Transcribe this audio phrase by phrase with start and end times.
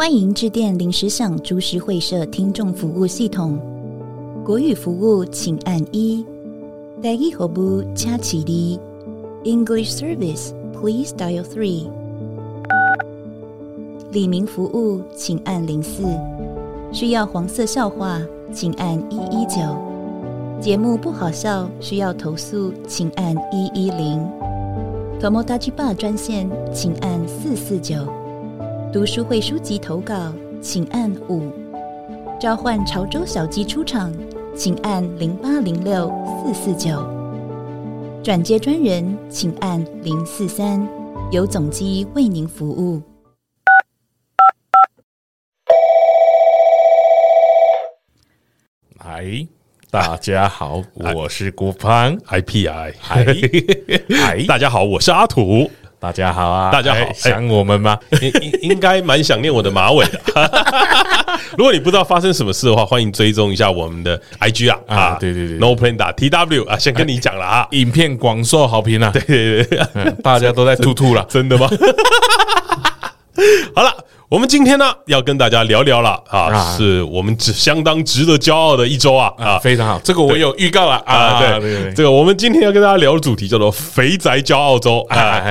[0.00, 3.60] 欢迎致电临时想株式会社听众服务系统，
[4.42, 6.24] 国语服务请按一，
[7.02, 8.80] 台语服务请起立
[9.44, 11.84] ，English Service Please dial three。
[14.10, 16.02] 李明服务请按零四，
[16.90, 18.22] 需要黄色笑话
[18.54, 19.60] 请按一一九，
[20.62, 24.26] 节目不好笑需要投诉请按一一零
[25.20, 27.96] ，Tomodachi Bar 专线请按四四九。
[28.92, 31.48] 读书会书籍投稿，请按五；
[32.40, 34.12] 召唤潮州小鸡出场，
[34.56, 36.98] 请按零八零六四四九；
[38.20, 40.84] 转接专人，请按零四三，
[41.30, 43.00] 由总机为您服务。
[48.98, 49.46] 嗨，
[49.88, 50.82] 大家好，
[51.14, 53.24] 我是郭胖，IPI，嗨，
[54.16, 55.70] 嗨， 大家好，我是阿土。
[56.00, 56.70] 大家好啊！
[56.72, 57.98] 大家好，想我们吗？
[58.22, 60.18] 应应应该蛮想念我的马尾的。
[61.58, 65.16] 如果你不知道发生什么事的话，欢迎追踪一下我们的 IG 啊啊！
[65.20, 69.10] 对对对，No Plan 打 TW 啊，先跟你讲了啊，影片广受好评啊！
[69.12, 71.68] 对对对， 大家都在吐吐了， 真的吗？
[73.74, 73.92] 好了。
[74.30, 85.42] 我们今天呢，要跟大家聊聊了啊，是我们值相当值得骄傲的一周啊啊，非常好，这个我有预告了啊，对对对，这个我们今天要跟大家聊的主题叫做“肥宅骄傲周”啊，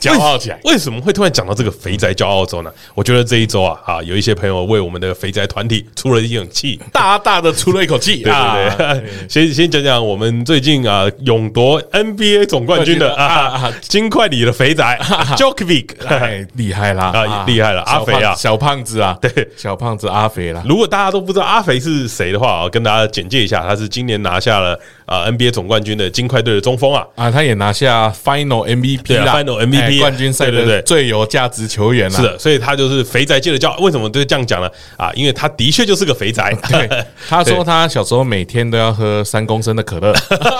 [0.00, 0.58] 骄傲起来。
[0.64, 2.70] 为什么会突然讲到这个“肥宅骄傲周”呢？
[2.96, 8.24] 我觉得这一周啊啊，有一些朋友为我们的肥宅团体出了一口气， 大大的出了一口气。
[8.24, 8.32] 对
[8.76, 14.98] 对对，先先讲讲我们最近啊勇夺 NBA 总冠军的啊金块里的肥宅
[15.36, 18.23] Djokovic，太厉害啦啊，厉害了，阿肥。
[18.32, 20.62] 小胖子啊，对，小胖子阿肥啦。
[20.64, 32.16] 如果大家都不知道阿肥是谁的话啊，跟大家简介一下，他是今年拿下了啊 NBA 总冠军的金块队的中锋啊啊，他也拿下 Final MVP 啦，Final MVP 冠军赛的最有价值球员了。
[32.16, 33.78] 是的，所以他就是肥宅界的骄傲。
[33.80, 34.68] 为什么都这样讲呢？
[34.96, 36.52] 啊，因为他的确就是个肥宅。
[36.70, 36.88] 对，
[37.28, 40.12] 他说他小时候每天都要喝三公升的可乐。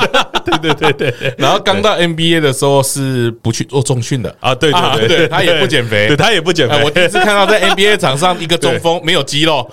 [0.44, 1.34] 对对对对。
[1.38, 6.82] 然后刚到 NBA 的时候是不去做重训的啊，对对对，他也不减肥，对他也不减肥。
[6.84, 9.68] 我第一次看到在 NBA 场上一个中锋没有肌肉。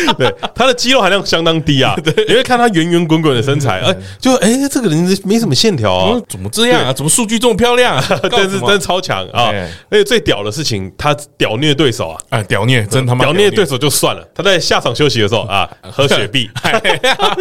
[0.18, 1.94] 对，他的肌肉含量相当低啊，
[2.28, 6.92] 因为看他圆圆滚滚的身材，哎，就哎，这个人没什么线条啊，怎么这样啊？
[6.92, 8.04] 怎么数据这么漂亮啊？
[8.30, 9.52] 但是真超强啊！
[9.90, 12.20] 而且最屌的事情，他屌虐对手啊！
[12.30, 16.50] 哎，屌虐，真他妈屌虐对手就算了，他在下场休息的时候啊，喝雪碧，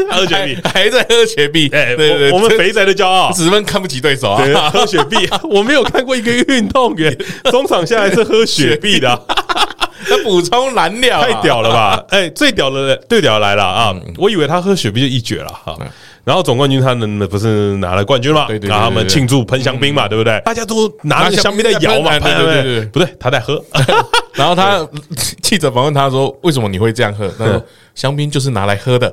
[0.10, 1.70] 喝雪碧，还在喝雪碧。
[1.74, 4.70] 哎，对对，我们肥宅的骄傲，十分看不起对手啊！
[4.70, 5.18] 喝雪碧，
[5.50, 7.16] 我没有看过一个运动员
[7.52, 9.20] 中场下来是喝雪碧的。
[9.28, 9.93] 他
[10.24, 12.04] 补充燃料，太屌了吧！
[12.10, 13.96] 哎，最屌的对屌来了啊！
[14.18, 15.78] 我以为他喝雪碧就一绝了哈。
[16.24, 18.48] 然后总冠军他们不是拿了冠军嘛？
[18.62, 20.42] 然后他们庆祝喷香槟嘛，对不对？
[20.46, 23.62] 大家都拿着香槟在摇嘛，对对对，不对，他在喝。
[24.34, 24.86] 然后他
[25.42, 27.64] 记者访问他说：“为什么你会这样喝？”他说。
[27.96, 29.08] 香槟就是拿来喝的，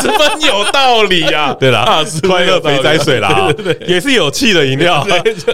[0.00, 1.54] 十分有道理 呀。
[1.60, 3.46] 对了，快乐肥宅水啦，
[3.86, 5.06] 也是有气的饮料。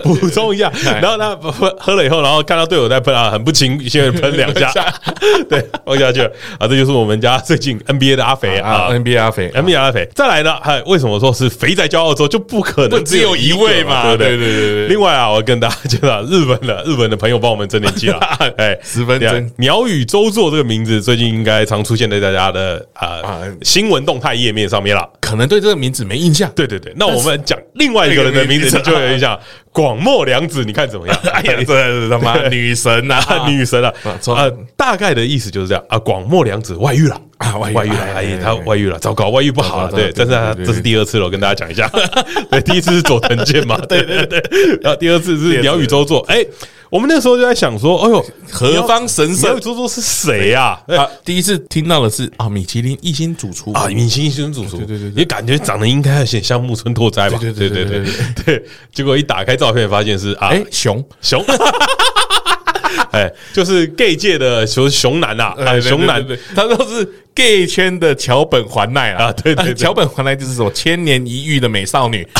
[0.04, 0.70] 补充一下，
[1.02, 4.70] 然后他喝喝了以后，然后看到队友在喷啊，很不情愿喷两下，
[5.50, 6.30] 对，喝下去了
[6.60, 6.68] 啊。
[6.68, 10.08] 这就是我们家最近 NBA 的阿肥啊，NBA 阿肥，NBA 阿肥。
[10.14, 14.14] 再来呢，还为什么说是肥仔骄傲周就不可能只有一位嘛？
[14.16, 14.86] 对对对对。
[14.86, 18.20] 另外啊，我跟大家介绍日本的日本的朋友帮我们增点气了，
[18.56, 19.50] 哎，十分真。
[19.56, 26.50] 鸟语周作这个名字最近应该常出现在大家的啊，新闻动态页面上面了，可能对这个名字没印象。
[26.54, 29.38] 对对对，那我们讲另外一个人的名字就有印象，
[29.72, 31.16] 广末凉子，你看怎么样？
[31.32, 33.92] 哎呀，这是他妈女神啊， 女神啊！
[34.26, 35.82] 呃，大概的意思就是这样。
[35.88, 37.20] 啊，广末凉子外遇了。
[37.38, 41.90] 啊，外遇了，哎，他外遇了，糟糕，外遇不好了，对，但是他这是第二次了，我跟大家讲一下，
[42.50, 44.40] 对，第一次是佐藤健嘛，对对对，
[44.80, 46.44] 然后第二次是鸟语周作，哎。
[46.92, 49.58] 我们那时候就在想说，哎呦，何方神圣？
[49.58, 50.78] 猪猪是谁呀？
[50.88, 53.72] 啊，第一次听到的是啊，米其林一星主厨。
[53.72, 57.38] 啊，米其林一星主厨，对对对，也感觉长得应该有点像木村拓哉吧？
[57.40, 58.12] 对对对对对
[58.44, 58.64] 对。
[58.92, 61.02] 结果一打开照片，发现是啊，哎，熊。
[61.22, 61.42] 熊，
[63.12, 66.22] 哎，就是 gay 界的熊熊男呐，熊男，
[66.54, 72.28] 他说是 gay 圈的桥本环奈啊，对对， 桥本环奈就是什么千年一遇的美少女。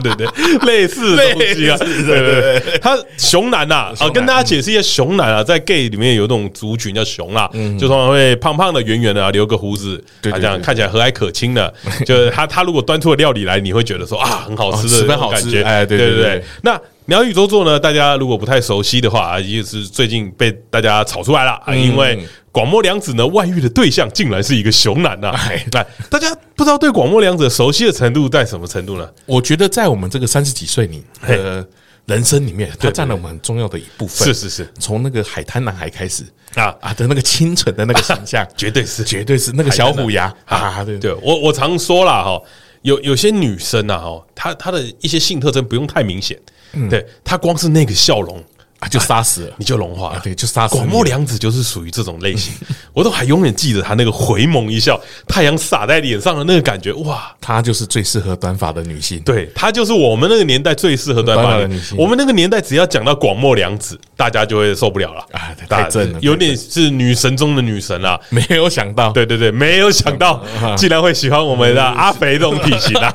[0.00, 7.48] 对对对，类似的东西啊，对对对，他熊男呐啊，跟大家解释一下，熊男啊，在 gay 里面有一种族群叫熊啊，
[7.78, 11.72] 就通常会胖胖的、圆圆的，留个胡子，他这样看起来和蔼可亲的，
[12.06, 16.80] 就是他他如果端出了料理来，你会觉得说啊，很好吃的，十分好吃，哎，对对对，那。
[17.08, 17.80] 鸟语周作呢？
[17.80, 22.18] 大家如果不太熟悉的话啊，也是最近被大家炒出来了啊，因为
[22.52, 25.30] 广末凉子呢外遇的对象竟然是一个熊男呐！
[25.48, 25.64] 哎，
[26.10, 29.08] 大家不知道对广末凉子熟悉的程度在什么程度呢？
[29.24, 31.64] 我觉得在我们这个三十几岁你呃
[32.04, 34.28] 人生里面，它占了我们很重要的一部分。
[34.28, 36.24] 是是是，从那个海滩男孩开始
[36.56, 40.84] 啊啊的那个清纯的那个形象， 绝对是，绝对是那个小虎牙啊！
[40.84, 42.38] 对对，我我常说啦哈，
[42.82, 46.38] 有有些女生啊哈，她她的一些性特征不用太明显，
[46.88, 48.42] 对他光是那个笑容。
[48.80, 50.12] 啊，就杀死了， 你就融化。
[50.12, 50.76] 了，对，就杀死。
[50.76, 52.54] 广末凉子就是属于这种类型，
[52.94, 61.96] 我都还永远记得他那个回眸一笑，太阳洒在脸上的那个感觉，哇，她就是最适合短发的女性，对，她就是我们那个年代最适合短发的女性。
[61.98, 65.24] 我们那个年代只要讲到广末凉子，大家就会受不了了。
[65.32, 70.42] 啊，太正了，有点是女神中的女神啊，没有想到，对对对，没有想到，
[70.76, 73.12] 竟然会喜欢我们的阿肥这种体型啊，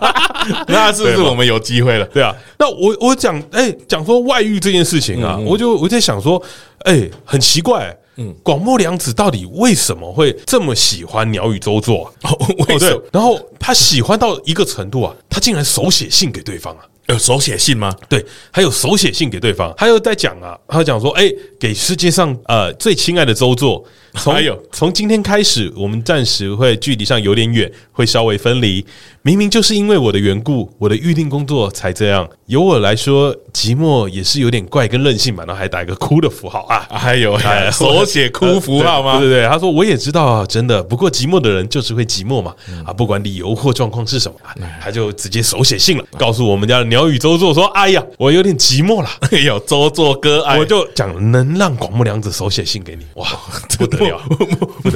[0.68, 2.06] 那是不是我们有机会了？
[2.08, 6.24] 对啊，那我我讲，哎，讲说外遇这件事情啊，我就我在想说。
[6.24, 6.42] 说，
[6.86, 12.32] 哎、欸，很奇怪、欸，嗯，广末凉子到底为什么会这么喜欢鸟语周作、啊？
[12.32, 13.04] 哦，为什么？
[13.12, 16.86] 然后他喜欢到一个程度啊，他竟然手写信给对方啊！
[17.08, 17.94] 有手写信吗？
[18.08, 19.74] 对，还有手写信给对方。
[19.76, 23.84] 他又在讲啊，他讲说，哎、欸，给世界上呃最亲爱的周作，
[24.16, 24.36] 从
[24.72, 28.86] 从今天开始，我们暂时会距离上有点远，会稍微分离。
[29.24, 32.28] 明明就是因为我的缘故，我的预定工作才这样。
[32.48, 35.44] 由我来说，寂寞也是有点怪跟任性吧。
[35.48, 37.38] 然后还打一个哭的符号啊，还有
[37.72, 39.18] 手写哭符号吗？
[39.20, 40.84] 对对对，他说我也知道啊，真的。
[40.84, 42.54] 不过寂寞的人就是会寂寞嘛，
[42.86, 44.38] 啊，不管理由或状况是什么，
[44.82, 49.10] 他就直接手写信了，告诉我们家的鸟语周作说：“哎呀，我有点寂寞了。
[49.32, 53.28] ”哎呦，周作哥，我就讲能让广木凉子手写信给你，哇，
[53.80, 54.22] 不得了，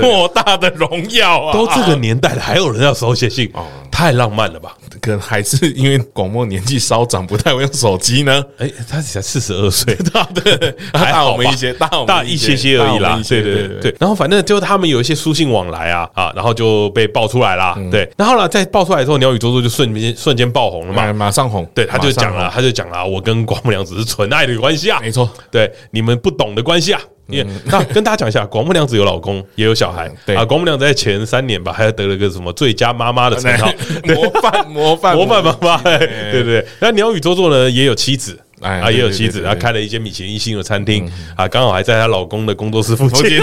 [0.01, 1.54] 莫大的荣耀啊！
[1.54, 3.51] 都这个年代了，还有人要手写信，
[3.92, 4.75] 太浪漫了吧？
[5.00, 8.44] 可能还是因为广末年纪稍长，不太会用手机呢。
[8.57, 9.95] 哎，他才四十二岁，
[10.33, 13.19] 对，还大我们一些，大大一些些而已啦。
[13.27, 13.95] 对对对对。
[14.00, 17.77] 然后反正就他们有一些书信往来啊啊，然后就被爆出来了。
[17.92, 21.65] 对，然后呢，在爆出来之后，鸟语周作就瞬间瞬间爆红了嘛，马上红。
[21.74, 25.30] 对，他就讲了，他就讲了，我跟广末凉子是纯爱的关系啊，没错。
[25.51, 27.00] 对，你们不懂的关系啊。
[27.30, 30.10] 因为那跟大家讲一下，广木凉子有老公，也有小孩。
[30.26, 33.72] 对啊，广木凉子在前三年吧，还得了个什么最佳妈妈的称号，
[34.06, 35.78] 模范模 范模范妈妈。
[35.82, 35.98] 对
[36.32, 43.42] 对对，那鸟羽周作呢也有妻子啊，也有妻子，她开了一间米其林星的餐厅啊，刚好还在她老公的工作室附 近，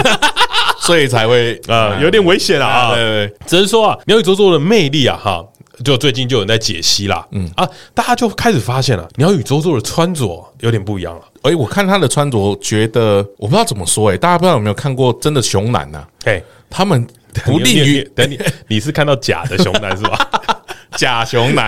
[0.81, 2.93] 所以才会 啊有点危险了啊。
[2.93, 5.43] 对对，只能说啊，鸟羽周作的魅力啊，哈，
[5.83, 7.25] 就最近就有人在解析啦。
[7.31, 11.21] 嗯啊，大家就开始发现了，鸟语周作的穿着有点不一样了。
[11.43, 14.11] 哎，我看他的穿着，觉得我不知道怎么说。
[14.11, 16.05] 哎，大家不知道有没有看过真的熊男呐？
[16.25, 17.05] 哎，他们
[17.43, 20.29] 不利于等你， 你是看到假的熊男是吧？
[20.95, 21.67] 假熊男，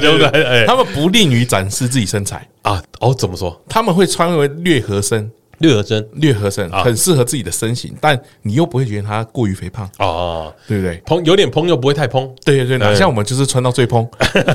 [0.00, 0.66] 对 不对？
[0.66, 2.82] 他们不利于展示自己身材啊。
[3.00, 3.58] 哦，怎么说？
[3.68, 5.30] 他们会穿为略合身。
[5.62, 9.88] 略合身，略合身，很适合自己的身形，但你又不会觉得它过于肥胖。
[9.98, 11.00] 哦，对不对？
[11.06, 14.06] 蓬有点蓬又不会太蓬，对对对，哪像我们就是穿到最蓬，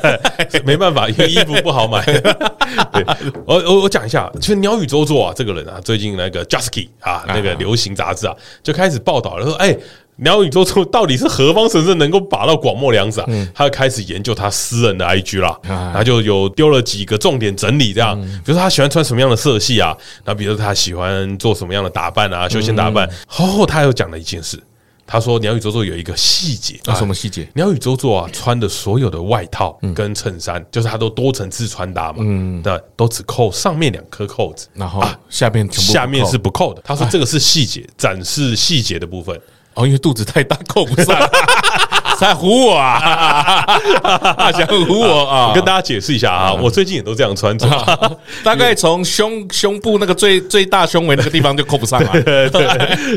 [0.64, 2.04] 没办法，因为衣服不好买。
[2.06, 3.06] 对，
[3.46, 9.76] 我我我讲一下，其实鸟语周作啊，这个人啊，最近那个 Jusky 啊，那个流行杂志啊，就开始报道了，说哎。
[10.18, 13.26] 鸟羽周作到底是何方神圣能够把到广末凉子啊？
[13.30, 23.08] 嗯、他就开始研究他私人的 IG 啦，嗯、他就有丢了几个重点整理，这样，嗯、比如说他喜欢穿什么样的色系啊，那比如说他喜欢做什么样的打扮啊，休闲打扮。
[23.08, 24.60] 然后、嗯、他又讲了一件事，
[25.06, 27.48] 他说鸟羽周作有一个细节，啊，什么细节？
[27.54, 35.00] 鸟羽周作啊，穿的所有的外套跟衬衫，嗯、就是他都多层次穿搭嘛，嗯，对，都只扣上面两颗扣子，然后
[35.30, 36.82] 下面下面是不扣的。
[36.84, 39.40] 他说这个是细节，展示细节的部分。
[39.78, 41.16] 哦，因为肚子太大扣不上，
[42.20, 43.80] 在唬我啊！
[44.52, 45.52] 想唬我啊！
[45.54, 47.68] 跟大家解释一下啊，我最近也都这样穿着，
[48.44, 52.10] 大概从胸胸部那个最最大胸围那个地方就扣不上了。
[52.24, 52.50] 对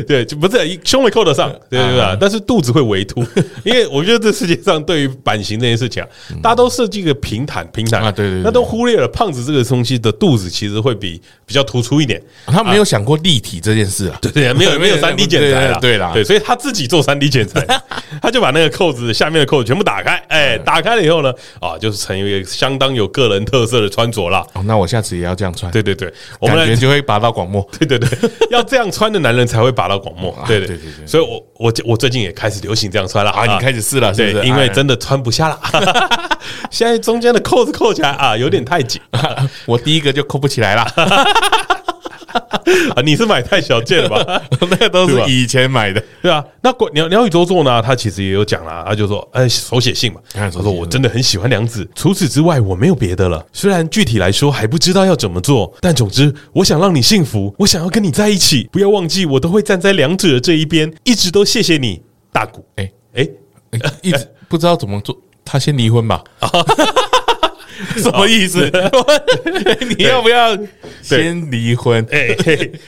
[0.03, 2.15] 对，就不是胸围扣得上，对对吧？
[2.19, 3.25] 但是肚子会围凸，
[3.63, 6.07] 因为我觉得这世界上对于版型这件事情啊，
[6.43, 12.21] 大家都设计一个平坦平坦啊，对对，那都忽略了胖子这个东西的肚子其实会比比较突出一点。
[12.45, 16.51] 他没有想过立体这件事啊，对对，没有没有三 D 剪裁了，对啦，对，所以他。
[16.51, 17.65] 他自己做三 D 剪裁，
[18.21, 24.45] 他就把那个扣子下面的扣子全部打开，哎，打开了以后呢，啊，就是成为一个相当有个人特色的穿着了。
[24.53, 25.71] 哦，那我下次也要这样穿。
[25.71, 27.67] 对对对，我们感觉就会拔到广末。
[27.79, 28.09] 对对对，
[28.51, 30.35] 要这样穿的男人才会拔到广末。
[30.47, 34.45] 对对对对，所以我我我最近也开始流行这样穿了啊，你开始试了，是不是？
[34.45, 35.59] 因为真的穿不下了，
[36.69, 39.01] 现在中间的扣子扣起来啊，有点太紧，
[39.65, 40.85] 我第一个就扣不起来了。
[42.95, 44.41] 啊，你是买太小件了吧？
[44.79, 46.43] 那都是以前买的，对啊。
[46.61, 47.81] 那鸟鸟羽周作呢？
[47.81, 50.19] 他其实也有讲啦，他就说，哎，手写信嘛。
[50.33, 53.45] 他说我真的很喜欢良子，除此之外我没有别的了。
[53.51, 58.69] 虽然具体来说还不知道要怎么做，但总之我想让你幸福，我想要跟你在一起。
[58.71, 62.65] 不要忘记，我都会站在两者的这一边，一直都谢谢你，大谷。
[62.75, 63.27] 哎哎，
[64.01, 66.23] 一直不知道怎么做，他先离婚吧。
[67.97, 68.69] 什么意思？
[69.97, 70.57] 你要不要
[71.01, 72.05] 先离婚？
[72.11, 72.35] 哎，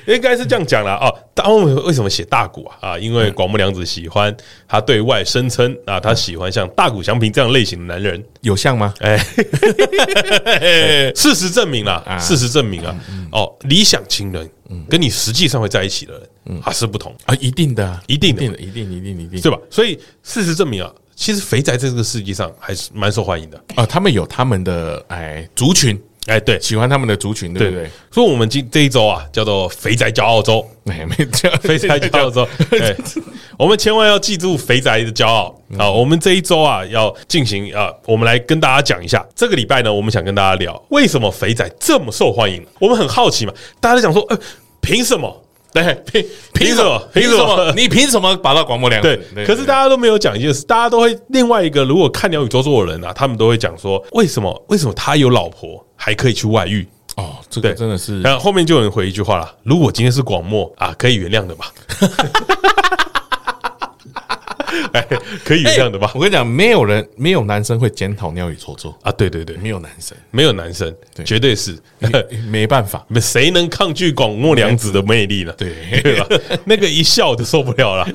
[0.08, 1.14] 应该是这样讲了哦。
[1.34, 1.52] 当
[1.86, 2.92] 为什么写大谷啊？
[2.94, 4.36] 啊，因为广木凉子喜欢
[4.68, 8.94] 他对外声称啊，他喜欢像大谷祥平这样类型的男人，有像吗？
[9.00, 9.18] 哎，
[11.16, 12.96] 事实证明了，事实证明啊，
[13.32, 14.50] 哦，理想情人
[14.90, 19.58] 跟你实际上会在一起的人，还是不同啊，一定的，一定的，一定，一定，一定，一定，对吧？
[19.70, 20.92] 所以事实证明啊。
[21.24, 23.58] 其实肥宅在这个世界上还是蛮受欢迎的。
[23.76, 27.90] 啊，他们有他们的哎族群，哎对，喜欢他们的族群，对不对？
[28.12, 32.46] 所以，我们今这一周啊，叫做肥宅骄傲周，哎，没错，肥宅骄傲周，
[32.78, 32.94] 哎，
[33.58, 35.58] 我们千万要记住肥宅的骄傲。
[35.78, 35.90] 啊！
[35.90, 42.62] 我们这一周啊，要进行啊，我们来跟大家讲一下，这个礼拜呢，我们想跟大家聊为什么肥宅这么受欢迎？
[42.82, 44.38] 我们很好奇嘛，大家都讲说，呃，
[44.82, 45.43] 凭什么？
[45.74, 47.10] 对， 凭凭什么？
[47.14, 47.74] 凭什么？
[47.76, 49.20] 你凭什么把到广末凉子？
[49.34, 54.66] 对，可是大家都没有讲一件事，大家都会另外一个，如果看鸟语周作的人啊，他们都会讲说，为什么？
[54.70, 56.88] 为什么他有老婆还可以去外遇？
[57.16, 58.22] 哦，这个真的是。
[58.22, 61.72] 然后后面就有人回一句话了：如果今天是广末啊，可以原谅的吧。
[64.94, 65.06] 哎，
[65.44, 66.12] 可以这样的吧？
[66.16, 69.12] 我跟你讲，没有人，没有男生会检讨鸟语周作啊！
[69.12, 71.78] 对对对，没有男生，没有男生，绝对是
[72.50, 75.54] 没办法， 谁能抗拒广末凉子的魅力呢？
[75.58, 76.28] 对对吧？
[76.66, 78.08] 那个一笑就受不了了，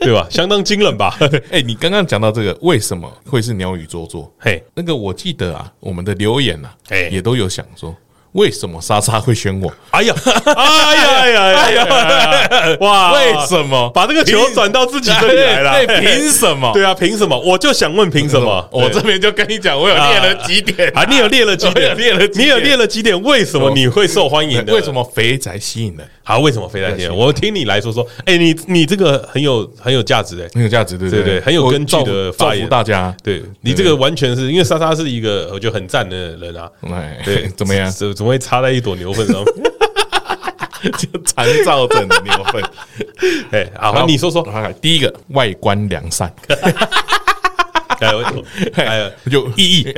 [0.00, 0.26] 对吧？
[0.30, 1.16] 相当惊人吧？
[1.50, 4.32] 哎，你刚刚讲到这个，为什么会是鸟语周作？
[4.38, 7.94] 嘿，那个我记得啊，我们的留言啊，哎，也都有想说。
[8.36, 9.72] 为什么莎莎会选我？
[9.90, 10.14] 哎呀，
[10.44, 12.76] 哎呀哎呀哎呀！
[12.80, 15.86] 哇，为什么把这个球转到自己这里来了？
[16.00, 16.70] 凭什么？
[16.72, 17.38] 对啊，凭什么？
[17.40, 18.68] 我就想问，凭什么？
[18.70, 21.94] 我这边就跟你讲，我有列了几点啊，你有列了几点？
[21.96, 23.20] 列了，你有列了几点？
[23.22, 24.72] 为什么你会受欢迎的？
[24.74, 26.06] 为什么肥宅吸引人？
[26.28, 27.16] 好，为什么肥宅吸引人？
[27.16, 28.04] 我听你来说说。
[28.24, 32.68] 哎，你你这个很有很有价值哎，很有价值，对对对，很有根据的发言。
[32.68, 36.68] 大家，对你这个完全是因为莎莎是一个我觉得很赞的人啊。
[36.90, 37.88] 哎，对， 怎么样？
[37.92, 39.72] 怎怎么会插在一朵牛粪上面？
[40.98, 42.60] 就残造成的牛粪。
[43.52, 44.44] 哎，好，你说说。
[44.80, 46.34] 第一个，外观良善。
[46.48, 46.74] 哎，
[48.74, 49.94] 哎呀，就意义，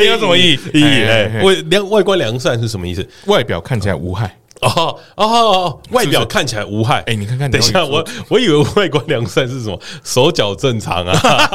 [0.00, 0.58] 你有什么意义？
[0.74, 1.04] 意义？
[1.04, 3.08] 哎，外良外观良善是什么意思？
[3.26, 4.36] 外表看起来无害。
[4.60, 7.00] 哦哦哦，外表看起来无害。
[7.06, 9.80] 哎，你看看，等一下，我我以为外观良善是什么？
[10.04, 11.50] 手脚正常啊。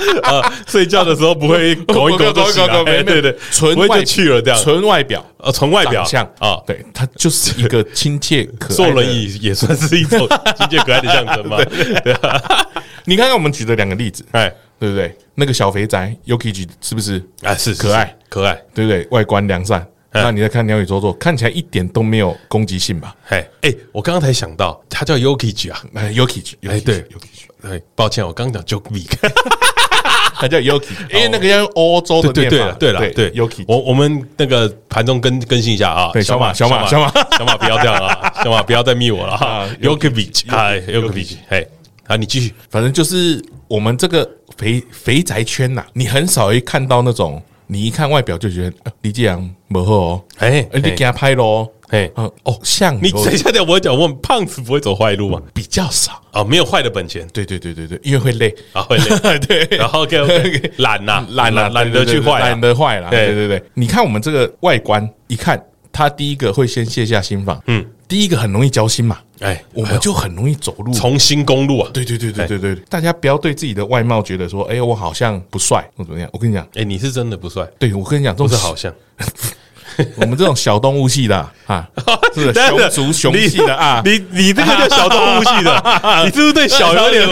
[0.22, 11.58] 啊，睡觉的时候不会搞一狗都起来，对对对，纯外就去了这样，纯外表，呃，纯外表像啊，对，它就是一个亲切可爱，坐轮椅也算是一种亲切可爱的象征嘛。
[12.02, 12.66] 对啊，
[13.04, 15.14] 你看看我们举的两个例子，哎，对不对？
[15.34, 17.22] 那个小肥宅 Yuki 是不是？
[17.42, 19.06] 哎，是可爱可爱，对不对？
[19.10, 19.86] 外观良善。
[20.12, 23.14] 那你再看鸟语周作，看起来一点都没有攻击性吧？
[23.28, 29.06] 哎哎，我刚刚才想到，他叫 Yuki 啊，哎 Yuki，哎对 Yuki，哎，抱歉，我刚刚讲 Jokovic。
[30.34, 32.72] 他叫 Yoki，因为那个叫欧洲的念法。
[32.78, 36.10] 对了，对 Yoki，我我们那个盘中更更新一下啊。
[36.22, 38.32] 小马，小马，小马，小马， 不要这样啊！
[38.42, 39.68] 小马不要再密我了哈。
[39.82, 41.66] Yuki，哎，Yuki，哎，
[42.06, 42.54] 啊，你继续。
[42.70, 44.26] 反正就是我们这个
[44.56, 48.72] 肥肥宅圈呐，你很少会看到那种，你一看外表就觉得
[49.02, 51.68] 李继阳不好哦，哎，你给他拍喽。
[51.90, 55.40] 哎，哦，像你等一下，等我讲，问胖子不会走坏路吗？
[55.52, 57.26] 比较少啊，没有坏的本钱。
[57.32, 59.38] 对对对对对，因为会累啊，会累。
[59.46, 60.18] 对，然后给
[60.78, 63.10] 懒呐，懒呐，懒得去坏，懒得坏了。
[63.10, 65.60] 对对对，你看我们这个外观，一看
[65.92, 69.18] 他第一个会先卸下心防，嗯，第一个很容易交心嘛。
[69.40, 71.90] 哎，我们就很容易走路，重新公路啊。
[71.92, 76.28] 对对对对对对，大家不要对自己的外貌觉得说，哎，我好像不帅或怎么样。
[76.32, 77.66] 我跟你讲，哎，你是真的不帅。
[77.78, 78.92] 对，我跟你讲，都是好像。
[80.16, 81.86] 我们这种小动物系的啊，
[82.32, 87.28] 是熊族熊系的啊，你你这个叫小动物系的， 你是不是对小有点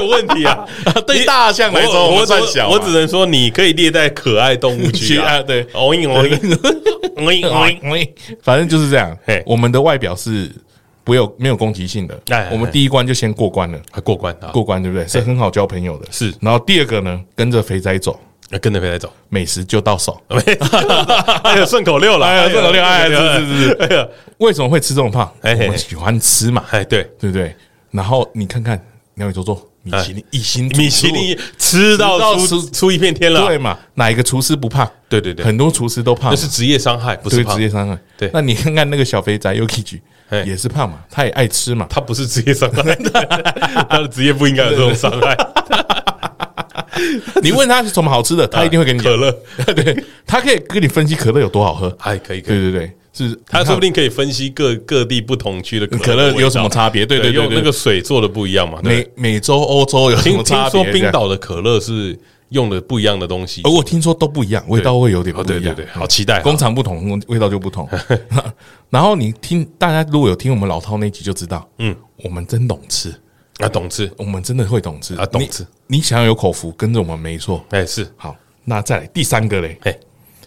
[0.00, 0.64] 有问题啊？
[1.06, 5.42] 对大象来说，我算小，我只能说你可以列在可爱动物区啊。
[5.42, 6.54] 对，哦咦哦咦
[7.16, 8.08] 哦咦哦咦，
[8.40, 9.14] 反正就是这样。
[9.26, 10.50] 嘿，我们的外表是
[11.06, 12.20] 不有没有攻击性的，
[12.50, 15.06] 我们第一关就先过关了，过关啊，过关对不对？
[15.06, 15.20] 是。
[15.20, 16.34] 很好交朋友的，是。
[16.40, 18.18] 然后第二个呢，跟着肥仔走。
[18.60, 20.20] 跟着肥仔走，美食就到手。
[21.44, 24.08] 哎呀，顺口溜了，哎呀，顺口溜，哎，是是是，哎呀，
[24.38, 25.32] 为什么会吃这么胖？
[25.42, 27.04] 哎，我喜欢吃嘛，哎，对。
[27.20, 27.54] 对不对？
[27.92, 28.80] 然后你看看
[29.14, 33.78] 鸟语周作，米其林一星，米其林吃到出出一片天了，对嘛？
[33.94, 34.88] 哪一个厨师不胖？
[35.08, 37.98] 对对对，很多厨师都胖，那是职业伤害，不是职业伤害。
[38.16, 40.00] 对，那你看看那个小肥仔 Yuki，
[40.44, 42.82] 也是胖嘛，他也爱吃嘛，他不是职业伤害，
[43.88, 45.36] 他的职业不应该有这种伤害。
[47.42, 49.30] 你问他是什么好吃的，他一定会给你可乐。
[49.74, 52.40] 对，他可以跟你分析可乐有多好喝，还可以。
[52.40, 57.04] 对对对，是他说不定可以分析各各地不同区的可乐有什么差别。
[57.04, 58.78] 对对对，用那个水做的不一样嘛。
[58.82, 60.82] 美美洲、欧洲有什么差别？
[60.82, 62.18] 听说冰岛的可乐是
[62.50, 63.62] 用的不一样的东西。
[63.64, 65.62] 而我听说都不一样，味道会有点不一样。
[65.62, 67.88] 对对对，好期待，工厂不同，味道就不同。
[68.90, 73.14] 然后你听，大家如果有听我们老饕那集就知道，嗯，我们真懂吃
[73.58, 75.66] 啊，懂吃，我们真的会懂吃啊，懂吃。
[75.86, 77.64] 你想要有口福，跟着我们没错。
[77.70, 78.36] 哎，是好。
[78.64, 79.96] 那再来第三个嘞，哎。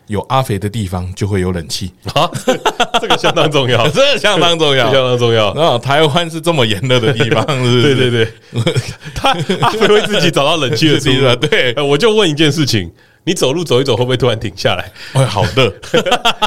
[0.10, 2.28] 有阿肥的地方就会有冷气啊，
[3.00, 5.54] 这个相当重要，这个相当重要，相当重要。
[5.56, 8.34] 那台湾是这么炎热的地方，是对对 对，
[9.14, 9.30] 他
[9.62, 11.38] 阿肥会自己找到冷气的地方。
[11.40, 12.92] 对，我就问一件事情：
[13.24, 14.92] 你走路走一走，会不会突然停下来？
[15.14, 15.72] 会好热，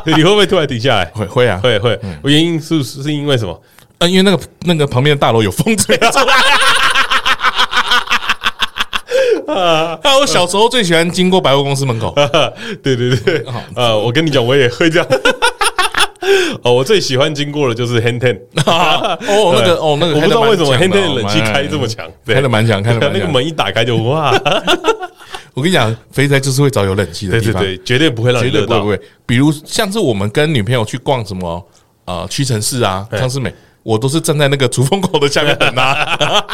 [0.07, 1.05] 你会不会突然停下来？
[1.15, 1.97] 会会啊，会会。
[2.25, 3.63] 原因是是因为什么？
[3.99, 6.35] 啊，因为那个那个旁边的大楼有风吹出来。
[9.61, 9.99] 啊！
[10.21, 12.15] 我小时候最喜欢经过百货公司门口。
[12.83, 13.45] 对 对对，
[13.75, 13.95] 啊！
[13.97, 15.09] 我跟你讲，我也会这样。
[16.63, 18.39] 哦，我最喜欢经过的就是 Hang Ten。
[18.65, 23.19] 哦，那个哦，那个我不知道为什么 Hang Ten 冷气开这么强，开的蛮强，开的蛮强。
[23.19, 24.33] 那个门一打开就哇！
[25.55, 28.81] 我跟你讲，肥宅就是会找有冷气的地方，对对对，绝对不会让你热到。
[28.81, 31.63] 不会，比如像是我们跟女朋友去逛什么
[32.07, 36.45] 呃屈臣氏啊、康斯美，我都是站在那个出风口的下面等 啊。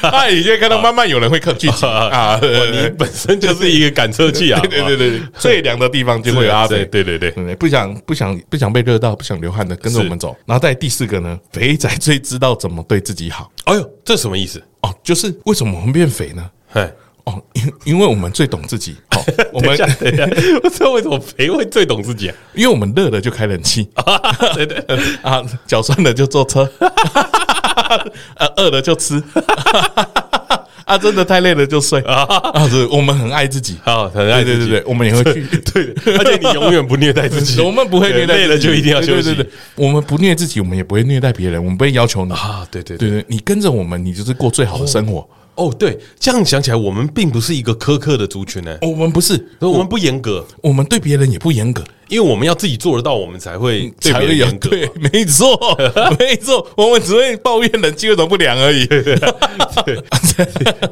[0.00, 2.38] 他已经看到慢慢有人会客聚集啊！
[2.42, 4.60] 你本身就是一个感测器啊！
[4.68, 6.84] 对对对，最凉的地方就会有阿肥。
[6.86, 10.36] 对对对，不想不想不想被热到，不想流汗的，跟着我们走。
[10.46, 13.50] 然后在第四个呢，肥仔最知道怎么对自己好。
[13.64, 14.60] 哎呦，这什么意思？
[14.80, 16.50] 哦，就是为什么我们变肥呢？
[16.72, 16.90] 嘿。
[17.28, 18.96] 哦，因因为我们最懂自己。
[19.10, 20.26] 好，我们等一下，
[20.62, 22.34] 我知道为什么肥会最懂自己啊？
[22.54, 23.86] 因为我们热了就开冷气，
[24.54, 24.82] 对对
[25.20, 29.22] 啊，脚酸了就坐车， 啊，饿了就吃，
[30.86, 32.26] 啊，真的太累了就睡啊。
[32.68, 39.34] 是，我们很爱自己，好，很爱对对对，我们也会去，对，而且你永远不虐待自己，我们不会虐待，累了就一定要休息。
[39.34, 42.66] 对对，我们不虐自己，我们也不会虐待别人，我们不会要求你啊。
[42.70, 45.28] 对对对对，你跟着我们，你就是过最好的生活。
[45.58, 48.78] 哦，对，这样想起来，我们并不是一个苛刻的族群呢。
[48.80, 54.70] 我们不是，我们不严格，我们对别人也不严格，因为我们要自己做得到，我们才会对别人严格。
[54.70, 55.58] 对，没错，
[56.16, 58.86] 没错，我们只会抱怨冷气为什么不凉而已。
[58.86, 60.00] 对，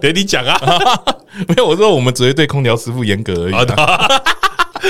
[0.00, 0.58] 给你讲啊，
[1.46, 3.54] 没有，我说我们只会对空调师傅严格而已。
[3.54, 4.22] 啊，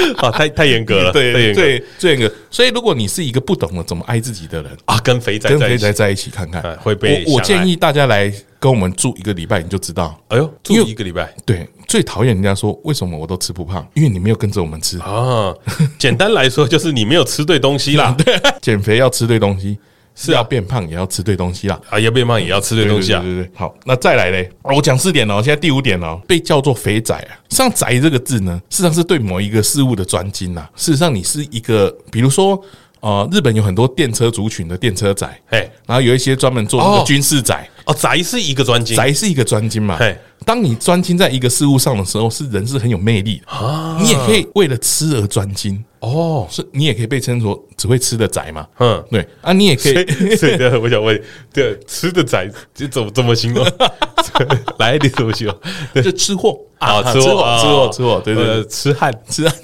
[0.33, 2.35] 太太严格了，对，最最严格。
[2.51, 10.19] 所以，如果你是一个不懂得怎么爱自己的人啊，跟肥仔跟肥仔在一起看看，会被我建议大家来跟我们住一个礼拜，你就知道。
[10.29, 15.55] 哎呦，住一个礼拜，对，最讨厌人家说为什么我都吃不胖，因为你没有跟着我们吃啊。
[15.99, 18.15] 简单来说，就是你没有吃对东西啦。
[18.19, 19.79] 对， 减肥要吃对东西。
[20.17, 30.67] 是要变胖也要吃对东西啦，啊，要变胖也要吃对东西啊，对对对，好，那再来嘞，我讲四点哦，现在第五点哦，被叫做肥仔啊，像“宅”这个字呢，事实上是对某一个事物的专精呐。
[30.75, 32.59] 事实上，你是一个，比如说，
[33.01, 45.85] 呃，日本有很多电车族群的电车仔，哎，然后有一些专门做那个军事仔，哦，宅是一个专精，宅是一个专精嘛，嘿，当你专精在一个事物上的时候，是人是很有魅力啊，你也可以为了吃而专精。
[46.01, 48.67] 哦，是你也可以被称作只会吃的宅嘛？
[48.79, 50.37] 嗯，对啊，你也可以。
[50.37, 51.21] 所以，我想问，
[51.53, 53.67] 对，吃的宅就怎么怎么形容？
[54.79, 55.57] 来，你怎么形容？
[56.03, 56.59] 就吃货。
[56.79, 59.59] 啊，吃货，吃货，吃货，对对，吃汉，吃汉，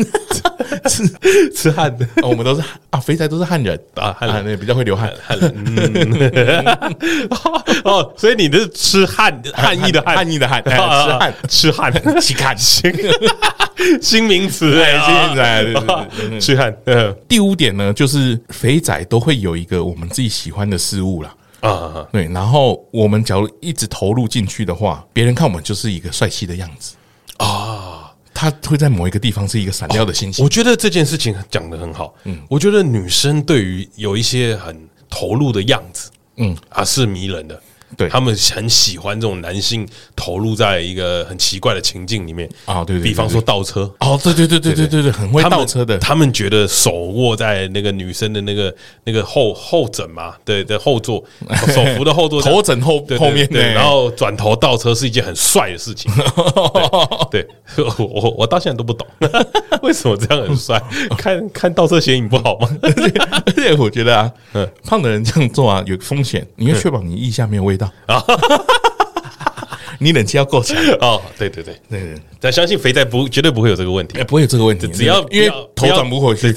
[0.89, 1.07] 吃
[1.55, 3.79] 吃汉的，我们都是啊，肥宅都是汉人。
[3.95, 4.59] 啊，汉人。
[4.59, 5.53] 比较会流汗，汉人。
[7.85, 10.27] 哦，所以你是吃汉汉裔的汉。
[10.27, 11.35] 裔的汉，吃汉。
[11.49, 12.57] 吃汉， 去看
[13.83, 16.41] 新新名词哎，新名词哎，对对对。
[16.41, 16.77] 吃汉，
[17.29, 21.35] 第五点呢，就是肥仔都会有一个我们自己喜欢的事物啦。
[21.61, 26.97] 啊，对，然后我们假如一直投入进去的话，别人看我们就是一个帅气的样子
[27.37, 30.45] 啊，他会在某一个地方是一个闪耀的星星。
[30.45, 34.77] 我觉得这件事情讲得很好，嗯，我觉得女生对于有一些很
[35.09, 37.63] 投入的样子，嗯啊，是迷人的。
[37.97, 45.99] 对，他们很喜欢这种男性投入在一个很奇怪的情境里面啊，对，比方说倒车哦，对对对对对对对，很会倒车的。
[45.99, 48.75] 他们觉得手握在那个女生的那个
[49.05, 51.23] 那个后后枕嘛，对对，后座
[51.69, 56.11] 手扶的后座，头枕后后面，对，然后转头倒车是一件很帅的事情。
[57.31, 57.47] 对，
[57.99, 59.07] 我我到现在都不懂
[59.83, 60.83] 为什么这样很帅。
[61.17, 62.69] 看看倒车显影不好吗？
[62.83, 64.33] 而且我觉得啊，
[64.85, 67.82] 胖的人这样做啊有风险，你要确保你腋下没有味道。
[68.07, 68.23] 啊，
[69.99, 70.77] 你冷气要够强。
[71.01, 71.21] 哦！
[71.39, 71.75] 对对对。
[71.89, 76.55] 对对，但相信肥仔不绝对不会有这个问题，不会有这个问题，只要因为头转不回去。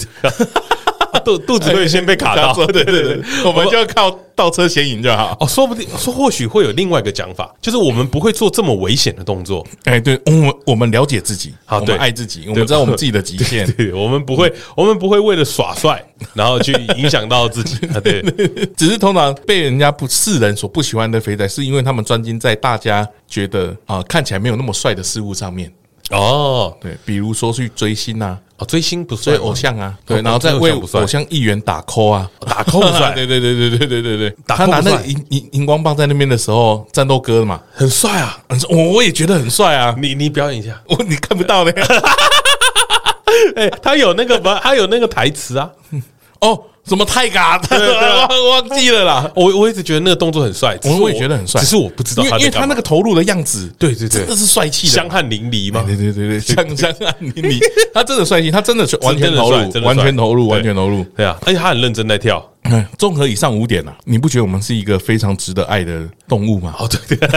[1.25, 5.35] 肚肚子会先被卡到，对对 对，我们就要靠倒车显影就好。
[5.39, 9.65] 哦，说不定说或许会有另外一个讲法，就是我们不会做这么危险的动作。
[9.85, 13.65] 哎，对，我们我们了解自己，好，对，爱自己，我们知道我们自己的极限。
[13.73, 16.03] 对，我们不会，我们不会为了耍帅，
[16.33, 17.77] 然后去影响到自己。
[18.03, 18.21] 对，
[18.77, 25.71] 只是通常被人家不世人所不喜欢的肥仔，是因为他们专精在大家觉得啊看起来没有那么帅的事物上面。
[26.11, 26.75] 哦。
[26.81, 29.43] 对，比如说去追星啊，哦，追星不追算吗？
[29.45, 31.03] 偶像啊，对，哦然后再为追偶像不算。
[31.03, 33.13] 偶像议员打 call 啊，打 call 不算。
[33.13, 38.37] 对对对对对对对对， 打他拿那荧荧荧光棒在那边的时候，战斗歌嘛，很帅啊！
[38.49, 41.71] 很帅我我也觉得很帅啊，你你表演一下，我你看不到的
[43.55, 45.69] 哎，他有那个不，他有那个台词啊。
[46.41, 49.31] 哦，什么泰嘎，忘 忘记了啦。
[49.35, 55.83] 我我一直觉得那个动作很帅，我也觉得很帅只是我不知道因为因为他那个投入的样子，对对对真的是帅气的香，汗淋漓嘛。
[55.83, 57.59] 对对对对，香香汗淋漓，
[57.93, 61.03] 他真的帅气，他真的是完全投入，完全投入，完全投入。
[61.15, 62.43] 对啊，而且他很认真在跳。
[62.67, 66.75] 嗯，综合以上五点啊，你不觉得我们是一个非常值得爱的动物吗？
[66.79, 67.29] 哦，对对。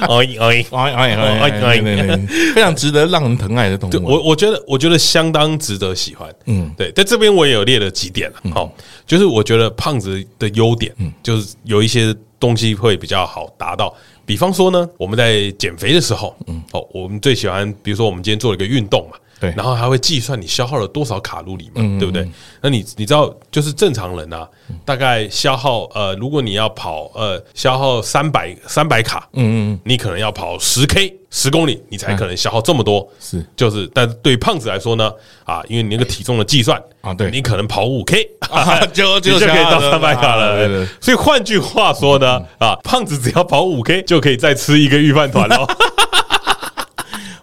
[0.00, 4.04] 哎哎，哎哎哎哎，非常值得让人疼爱的动对物。
[4.04, 6.28] 我我觉得我觉得相当值得喜欢。
[6.46, 8.36] 嗯，对，在这边我也有列了几点了。
[8.52, 8.72] 好，
[9.06, 13.94] 就是我觉得胖子的优点，就是有一些东西会比较好达到。
[14.24, 19.16] 比方说呢，我们在减肥的时候，嗯，哦，我们最喜欢，比如说我们今天做了一个运动嘛。
[19.38, 22.26] 对，然后还会计算你消耗了多少卡路里嘛，对不对？
[22.62, 24.48] 那你你知道，就是正常人啊，
[24.84, 33.06] 大概消耗呃，如果你要跑呃，消耗三百三百卡，嗯嗯，你可能要跑十 K 十公里，你才可能消耗这么多。
[33.20, 35.12] 是，就是，但是对胖子来说呢，
[35.44, 38.26] 啊，因为你那个体重的计算啊，对，你可能跑五 K
[38.94, 40.86] 就就就可以到三百卡了。
[40.98, 45.66] 所以换句话说呢，啊，胖子只要跑五 K 就可以再吃一个预饭团了。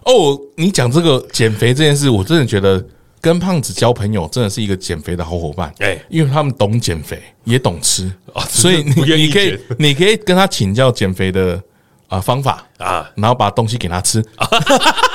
[0.04, 2.84] 哦，你讲这个减肥这件事，我真的觉得
[3.20, 5.72] 跟胖子交朋友真的是一个减肥的好伙伴。
[5.78, 8.10] 哎，因为他们懂减肥，也懂吃，
[8.48, 11.60] 所以你你可以你可以跟他请教减肥的
[12.08, 14.22] 啊方法啊，然后把东西给他吃。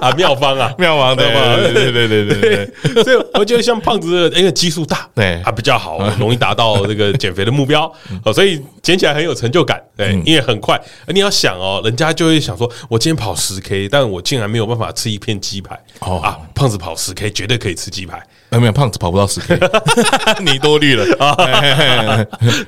[0.00, 1.56] 啊，妙方啊，妙方，对吧？
[1.56, 2.66] 对对对对对。
[2.94, 5.40] 对，所以我觉得像胖子，因为基数大，对。
[5.42, 7.92] 啊，比较好，容易达到这个减肥的目标，
[8.24, 10.80] 哦，所以减起来很有成就感，对，因为很快。
[11.08, 16.18] 你要想哦，人家就会想说，我今天跑十 K，但我竟然没有办法吃一片鸡排，哦。
[16.18, 18.22] 啊，胖子跑十 K 绝对可以吃鸡排，
[18.58, 19.58] 没有，胖子跑不到十 K，
[20.42, 21.34] 你多虑了啊，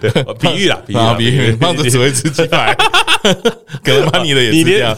[0.00, 2.74] 对， 比喻啦，比喻啦，比喻，胖子只会吃鸡排，
[3.82, 4.94] 可能把你的也吃掉，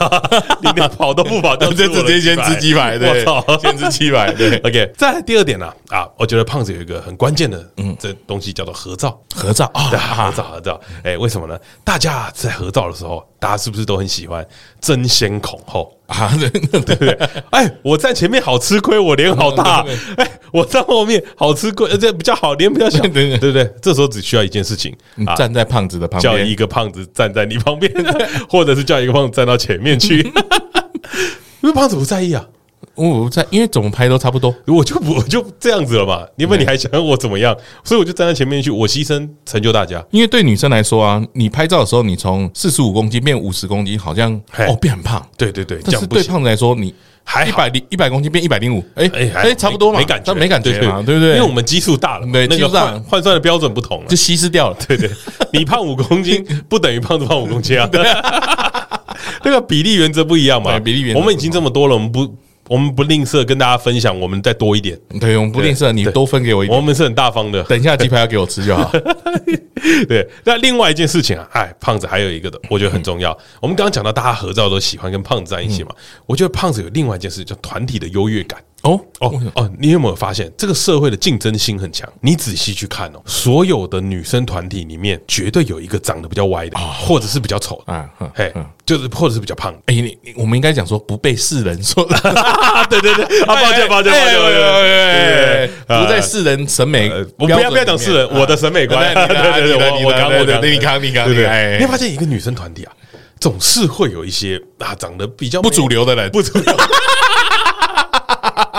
[0.62, 4.92] 你连跑都不跑， 就直接先吃鸡排，对，我操，先吃鸡排，对，OK。
[4.96, 10.80] 再来第二点呢，啊，我觉得胖子有一个很关键的，嗯，这东西叫做合照，合照啊，合照，合照。
[11.02, 11.58] 哎，为什么呢？
[11.82, 14.46] 大家在合照的时候，大家是不是都很喜欢
[14.80, 16.36] 争先恐后啊？
[16.38, 17.18] 对对对。
[17.50, 19.84] 哎，我在前面好吃亏，我脸好大。
[20.16, 23.70] 哎，我在后面好吃亏，这比较好，脸比较小， 对不对？
[23.82, 24.94] 这时候只需要一件事情，
[25.36, 27.92] 站在胖子的旁边，叫一个胖子站在你旁边，
[28.48, 30.20] 或者是叫一个胖子站到前面去。
[31.60, 32.44] 因为胖子不在意啊，
[32.94, 36.24] 我不在，因为怎么拍都差不多，我就我就这样子了嘛。
[36.36, 40.04] 因为你还想我怎么样，所以我就站在前面去，我牺牲成就大家。
[40.10, 45.80] 因为对女生来说啊，你拍照的时候，你从四十五公斤变五十公斤，好像哦变很胖，对对对。
[45.84, 46.94] 但是对胖子来说，你
[47.24, 51.30] 还一百零一百公斤变一百零五，哎哎哎，差不多嘛，没感觉，没感觉嘛，对不对？
[51.30, 54.76] 因为我们基数大了，对，那个换换算的标准不同了，就稀释掉了。
[54.86, 55.10] 对对，
[55.52, 57.88] 你胖五公斤 不等于胖子胖五公斤啊。
[59.42, 60.78] 那个比例原则不一样嘛？
[60.80, 62.26] 比例原则，我们已经这么多了，我们不，
[62.68, 64.98] 我们不吝啬跟大家分享，我们再多一点。
[65.20, 66.76] 对，我们不吝啬，你多分给我一点。
[66.76, 67.62] 我们是很大方的。
[67.64, 68.90] 等一下鸡排要给我吃就好。
[70.08, 73.36] 对，那另外一件事情啊，哎，胖子还有一个的，我觉得很重要。
[73.60, 75.90] 我们刚刚讲到大家合照都喜欢跟胖子在一起嘛，
[76.26, 78.58] 我觉得胖子有另外一件事叫团体的优越感。
[78.84, 79.70] 哦哦哦！
[79.78, 82.06] 你有没有发现这个社会的竞争性很强？
[82.20, 88.52] 你仔细去看哦，所有的女生团体里面，绝对有一个长得比较歪的，或者是比较丑的啊，嘿，
[88.84, 89.74] 就是或者是比较胖。
[89.86, 92.04] 哎，你我们应该讲说不被世人说，
[92.90, 102.92] 对对对，啊，抱歉抱歉抱歉，对，不在世人审美，我不要不要讲世人，我的审美观，对对 对，我我刚我刚，你刚你刚，对对，你会发现一个女生团体啊，
[103.40, 106.76] 总是会有一些啊长得比较不主流的人，不主流。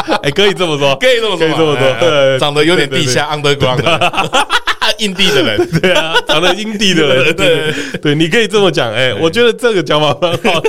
[0.24, 1.96] 哎，可以这么说，可以这么说，可以这么说。
[2.00, 4.48] 对，长得有点地下 underground 的，
[5.00, 8.94] 印地的人， 对啊，长得印地的人，对对，你可以这么讲。
[8.94, 10.62] 哎，我觉得这个讲法很好。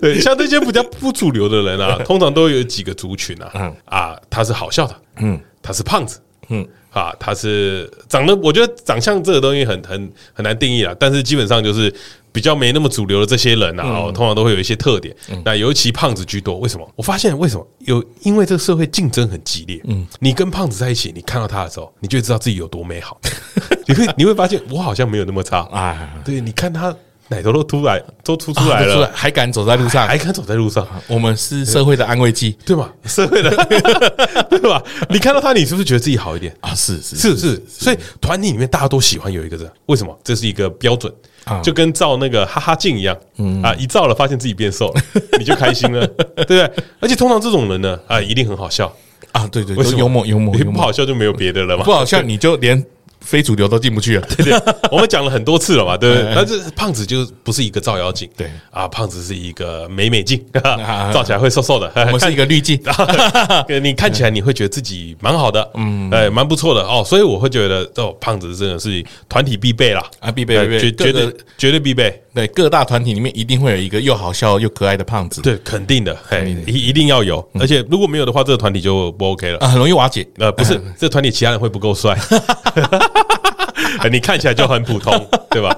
[0.00, 11.94] 对，像这些比较不主流的人啊，通常都有几个族群啊，啊，他是好笑的，嗯，他是胖子，嗯，啊，他是长得，我觉得长相这个东西很很很难定义啊，但是基本上就是。
[12.34, 15.14] 比较没那么主流的这些人啊，哦，通常都会有一些特点。
[15.44, 16.92] 那尤其胖子居多，为什么？
[16.96, 18.04] 我发现为什么有？
[18.22, 19.80] 因为这个社会竞争很激烈。
[19.84, 23.20] 嗯，你跟胖子在一起，你看到他的时候，你就会知道自己有多美好。
[23.86, 26.12] 你会你会发现，我好像没有那么差啊。
[26.24, 26.92] 对，你看他
[27.28, 30.86] 奶头都突然都凸出来了，还敢走在路上，还敢走在路上。
[31.08, 32.92] 我们是社会的安慰剂，对吧？
[33.06, 33.50] 社会的，
[34.50, 34.82] 对吧？
[35.08, 36.74] 你看到他，你是不是觉得自己好一点啊？
[36.74, 40.18] 是是是是，所以团体里面大家都喜欢有一个人，为什么？
[40.22, 41.12] 这是一个标准。
[41.62, 43.14] 就跟照那个哈哈镜一样，
[43.62, 45.02] 啊，一照了发现自己变瘦了，
[45.38, 46.06] 你就开心了，
[46.36, 46.62] 对不对？
[47.00, 48.90] 而且通常这种人呢，啊，一定很好笑
[49.32, 52.82] 啊，对对，幽默幽默，不好笑就没有别的了嘛，不好笑你就连。
[53.24, 54.54] 非主流都进不去了，对对，
[54.92, 56.32] 我们讲了很多次了嘛，对不对？
[56.34, 58.50] 但是胖子就不是一个照妖镜，对。
[58.70, 60.44] 啊，胖子是一个美美镜，
[61.12, 62.78] 照起来会瘦瘦的， 我们是一个滤镜，
[63.82, 66.82] 你看起来你会觉得自己蛮好的，嗯，哎，蛮不错的。
[66.82, 82.18] 哦，所以我会觉得哦，胖子真的是团体必备啦，啊，必备，绝绝对绝对必备，对，各大团体里面一定会有一个又好笑又可爱的胖子，对，肯定的，嘿，一一定要有，而且如果没有的话，这个团体就不 OK 了，啊，很容易瓦解，呃，不是，这个团体其他人会不够帅。
[84.10, 85.76] 你看起来就很普通， 对吧？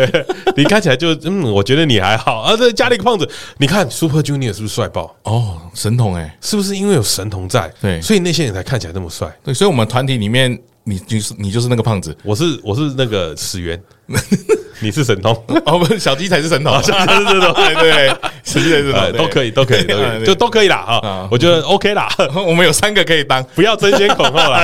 [0.56, 2.56] 你看起来就嗯，我觉得你还好啊。
[2.56, 5.14] 这家里胖子，你看 Super Junior 是不是帅爆？
[5.24, 7.72] 哦，神童哎，是不是因为有神童在？
[7.80, 9.28] 对，所以那些人才看起来那么帅。
[9.44, 13.80] 对，所以我们团体里面，你就是你就是那个胖子，我是我是那个始源，
[14.80, 15.32] 你是神童，
[15.66, 18.08] 哦不，小鸡才是神童，小鸡才是神童，对对，
[18.44, 21.28] 小鸡才是神童，都可以，都可以，都可以，就都可以啦啊！
[21.30, 22.08] 我觉得 OK 啦，
[22.46, 24.60] 我们有三个可以当，不要争先恐后啦。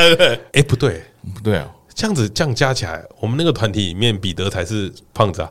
[0.52, 1.02] 哎，不对，
[1.34, 1.66] 不对啊。
[1.94, 5.50] 这样子这样加起来，我们那个团体里面，彼得才是胖子啊！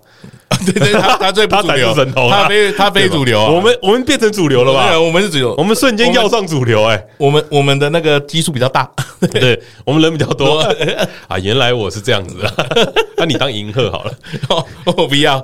[0.65, 1.93] 对对，他他最不主流，
[2.29, 3.49] 他非他非主流啊！
[3.49, 4.89] 我们我们变成主流了吧？
[4.89, 7.01] 对，我们是主流，我们瞬间要上主流哎！
[7.17, 8.89] 我们我们的那个基数比较大，
[9.31, 10.59] 对，我们人比较多
[11.27, 11.37] 啊！
[11.39, 12.53] 原来我是这样子啊！
[13.17, 14.13] 那你当银鹤好了，
[14.97, 15.41] 我不要。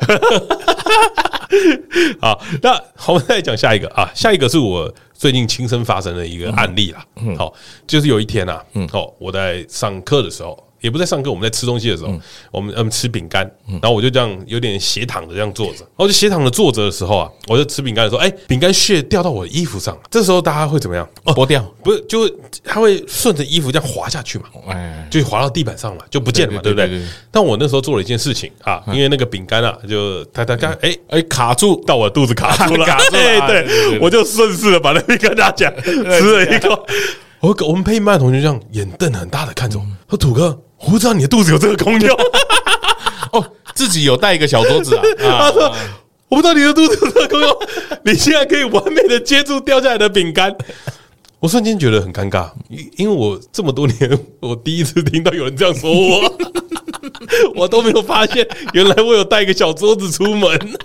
[2.19, 2.77] 好，那
[3.07, 7.05] 我们再讲下一个啊，下一个是我最近亲身发生的一个案例啦。
[7.37, 7.53] 好，
[7.87, 10.64] 就是有一天啊，嗯，好，我在上课的时候。
[10.85, 12.21] 也不在上课，我们在吃东西的时候，嗯、
[12.51, 13.41] 我们嗯吃饼干，
[13.81, 21.09] 然后我就这样有点斜躺着这样坐着，然后就斜躺着坐着的时候啊，我就吃饼干的时候，哎，饼干屑掉到我的衣服上，这时候大家会怎么样？
[21.25, 21.59] 剥掉？
[21.83, 22.29] 不是，就
[22.63, 27.01] 它会顺着衣服这样滑下去嘛，哎，就滑到地板上了，就不见了嘛，对不对？
[27.31, 36.85] 但我那时候做了一件事情啊，因为那个饼干啊，就它它刚哎哎卡住到我肚子卡住了， 卡住了，对，我就顺势的把那饼干拿起来吃了一口。
[37.41, 40.59] 我我们配音班的同学这样眼瞪很大的看着我，说土哥。
[40.85, 42.17] 我不知道你的肚子有这个功用
[43.33, 43.43] 哦，
[43.73, 45.01] 自己有带一个小桌子啊。
[45.17, 45.73] 他说
[46.29, 47.57] ：“我不知道你的肚子有这个功用，
[48.05, 50.55] 你现在可以完美的接住掉下来的饼干。”
[51.39, 52.49] 我瞬间觉得很尴尬，
[52.97, 56.37] 因为我这么多年，我第一次听到有人这样说我，
[57.55, 60.77] 我都没有发现，原来我有带一个小桌子出门。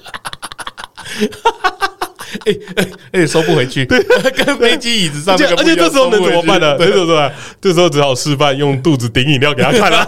[2.47, 4.03] 哎哎哎，收不回去，对，
[4.45, 6.77] 跟飞机椅子上，而且这时候能怎么办呢？
[6.79, 10.07] 对对对，这时候只好示范用肚子顶饮料给他看了，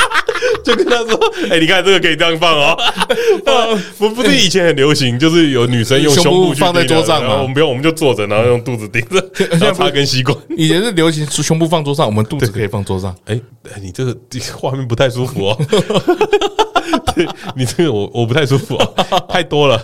[0.64, 1.18] 就跟他说
[1.50, 2.76] ：“哎，你看这个可以这样放哦。
[3.98, 9.24] ”不不是以前很流行，就是有女生用胸部放在桌上嘛，我们不用，我们就坐着，然后用肚子顶着，
[9.58, 10.36] 然后插根吸管。
[10.56, 13.14] 以前是流行胸部放桌上，我们肚子可以放桌上。
[13.26, 13.40] 哎，
[13.80, 14.16] 你这个
[14.56, 16.63] 画面不太舒服哦。
[17.14, 18.76] 对你这个我我不太舒服，
[19.28, 19.76] 太多了。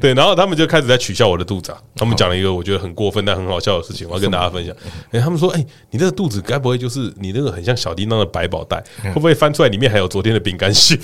[0.00, 1.78] 对，然后他们就开始在取笑我的肚子啊。
[1.96, 4.74] 他们讲了一个我觉得很过分但很好笑的事情，我要跟大家分享。
[5.12, 8.82] 哎，他们说：“哎，你这个肚子该不会就是你那个很像小叮当的百宝袋？
[9.04, 10.98] 会不会翻出来里面还有昨天的饼干屑？”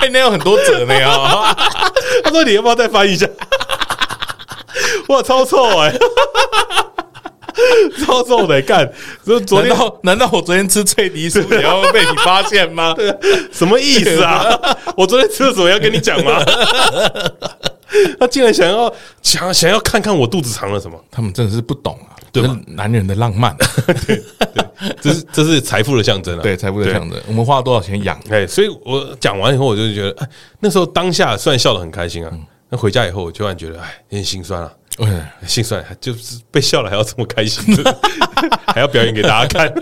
[0.00, 1.54] 哎，那有很多褶呢啊！
[2.24, 3.26] 他说：“你要不要再翻一下？”
[5.08, 5.92] 哇，超臭哎！
[8.04, 8.90] 超臭的干！
[9.24, 12.94] 说昨天难道难道我昨天吃脆梨酥也要被你发现吗？
[13.52, 14.44] 什么意思啊？
[14.96, 16.42] 我昨天吃了什么要跟你讲吗？
[18.18, 20.98] 他竟然想要想想要看看我肚子藏了什么？
[21.10, 22.16] 他们真的是不懂啊！
[22.32, 22.56] 对吧？
[22.66, 23.54] 男人的浪漫，
[23.86, 24.22] 对对，
[25.02, 26.42] 这是这是财富的象征啊！
[26.42, 27.20] 对，财富的象征。
[27.26, 28.18] 我们花了多少钱养？
[28.30, 30.28] 哎，所以我讲完以后，我就觉得，哎，
[30.60, 32.32] 那时候当下虽然笑得很开心啊，
[32.70, 34.72] 那回家以后，我突然觉得，哎，有点心酸啊。
[34.98, 37.64] 嗯， 心酸，就是被笑了还要这么开心，
[38.66, 39.72] 还要表演给大家看。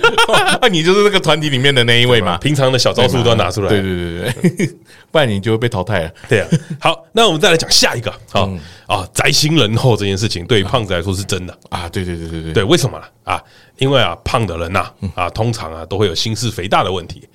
[0.62, 2.38] 那 你就是那个团体里面的那一位嘛？
[2.38, 3.68] 平常的小招数都要拿出来。
[3.68, 4.76] 对对对对，
[5.10, 6.10] 不然你就会被淘汰了。
[6.28, 6.48] 对啊。
[6.80, 8.12] 好，那我们再来讲下一个。
[8.30, 8.48] 好
[8.86, 11.88] 啊，宅心仁厚这件事情对于胖子来说是真的啊。
[11.88, 13.04] 对对对对对对，为什么呢？
[13.24, 13.42] 啊，
[13.78, 17.28] 因为啊，胖的人呐，啊，通常啊都会有心室肥大的问题。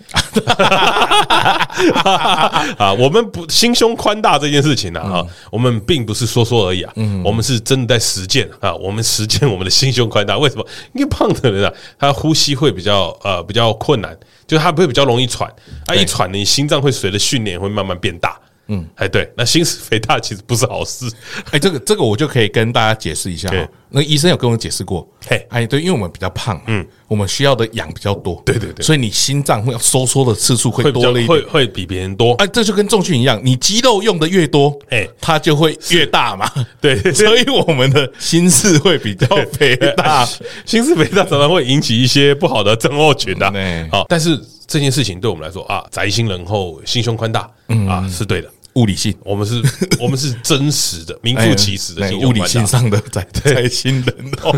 [2.77, 10.37] 啊，我们不心胸宽大这件事情呢，啊，我们并不是说说而已啊，我们是真的在实践啊，我们实践 我们的心胸宽大。
[10.37, 10.65] 为什么？
[10.93, 15.49] 因为胖的人啊，他呼吸会比较呃比较困难，就他会比较容易喘，
[15.85, 18.37] 他一喘，你心脏会随着训练会慢慢变大。
[18.67, 21.05] 嗯，哎，对，那心室肥大其实不是好事。
[21.51, 23.49] 哎，这个这个我就可以跟大家解释一下。
[23.89, 25.07] 那医生有跟我解释过。
[25.29, 28.41] 嘿，哎，对，因为我们比较胖，嗯，我们需要的氧比较多。
[28.45, 32.33] 对对对，所以你心脏会收缩的次数会多了一点，会会比别人多。
[32.33, 36.49] 哎，这就跟重训一样，你肌肉用的越多，哎，它就会越大嘛。
[36.81, 40.27] 对， 所以我们的心室会比较 肥大，
[40.65, 43.45] 心室肥大常常会引起一些不好的症候群的。
[43.91, 44.37] 好，但是。
[44.67, 48.49] 这件事情对我们来说啊，宅心仁厚、心胸宽大，嗯啊，是对的。
[48.75, 49.63] 物理性，我们是，
[50.01, 54.51] 我们是真实的、 名副其实的物理性上的宅宅心仁厚。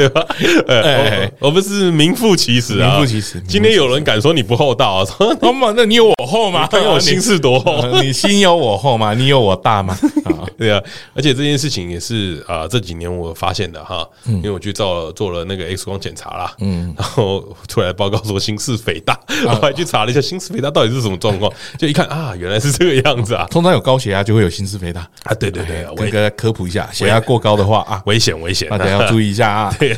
[0.00, 0.24] 对吧？
[0.66, 3.38] 呃，我们是名副其实啊，名副其实。
[3.46, 5.04] 今天有人敢说你不厚道啊？
[5.04, 6.66] 说那么，那你有我厚吗？
[6.72, 7.86] 看我心是多厚？
[8.00, 9.12] 你心有我厚吗？
[9.12, 9.96] 你有我大吗？
[10.24, 10.82] 啊对啊，
[11.14, 23.46] 而且这件事情也是啊，这几年我发现的哈，因为我去做做了那个 X 光检查啦，嗯，然后出来报告说心室肥大，我还去查了一下心室肥大到底是什么状况，就一看啊，原来是这个样子啊。
[23.50, 29.74] 通常有高血压就会有心室肥大啊，对对对，我给大家科普一下，血压过高的话啊，危险危险，大家要注意一下啊。
[29.78, 29.89] 对，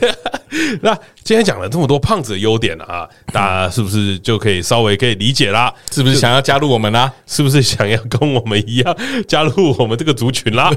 [0.83, 5.72] 那今天讲了这么多胖子的优点啊，大家是不是就可以稍微可以理解啦？
[5.90, 7.12] 是不是想要加入我们啦？
[7.26, 10.70] 是不是想要跟我们一样加入我们这个族群啦？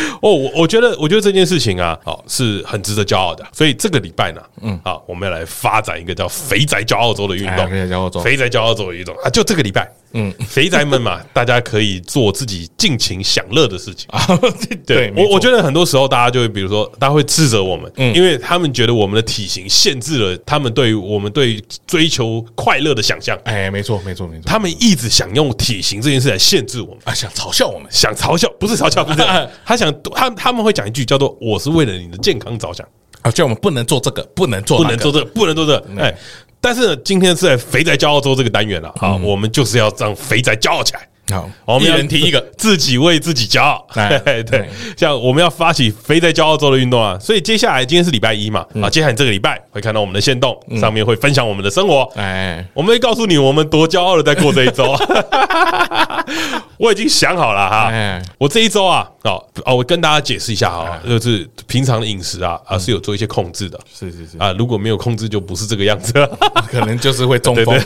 [0.22, 3.44] 哦，我我觉得，我觉得这件事情啊，好是很值得骄傲的。
[3.52, 7.68] 所以这个礼拜呢，嗯，好，我们要来发展一个叫“肥宅骄傲周”的运动。
[7.68, 9.90] 肥宅骄傲周，肥宅骄傲周的运动啊，就这个礼拜。
[10.14, 14.20] 嗯，肥宅们嘛， 大家可以做自己尽情享乐的事情啊。
[14.86, 23.38] 对，我我觉得很多时候大家就会，比如说，大家会斥责我们，嗯，因为他们觉得我们的体型限制了他们对于我们对追求快乐的想象。
[23.44, 24.42] 哎，没错，没错，没错。
[24.44, 29.22] 他们一直想用体型这件事来限制我们啊，想嘲笑我们，想嘲笑，不是嘲笑，不是。
[29.64, 32.86] 他想，他他们会讲一句叫做“我是为了你的健康着想”，
[33.22, 36.14] 啊，叫我们不能做这个，不能做，不能做这个，不能做这个，哎。
[36.60, 41.08] 但是呢，今天是在肥宅骄傲周这个单元了，好，我们就是要让肥宅骄傲起来。
[41.30, 43.86] 好，我们一人提一个，自己为自己骄傲。
[44.24, 54.84] 对对，像我们要发起肥宅骄傲周的运动啊，所以接下来今天是礼拜一嘛，啊，接下来这个礼拜会看到我们的限动上面会分享我们的生活，哎，我们会告诉你我们多骄傲的在过这一周。
[56.78, 57.92] 我已经想好了哈，
[58.38, 64.38] 我这一周啊，哦哦，我跟大家解释一下哈，就是平常的饮食啊啊是有做一些控制的，是是是。
[64.38, 66.12] 啊，如果没有控制就不是这个样子。
[66.18, 66.38] 了，
[66.70, 67.78] 可能就是会中风。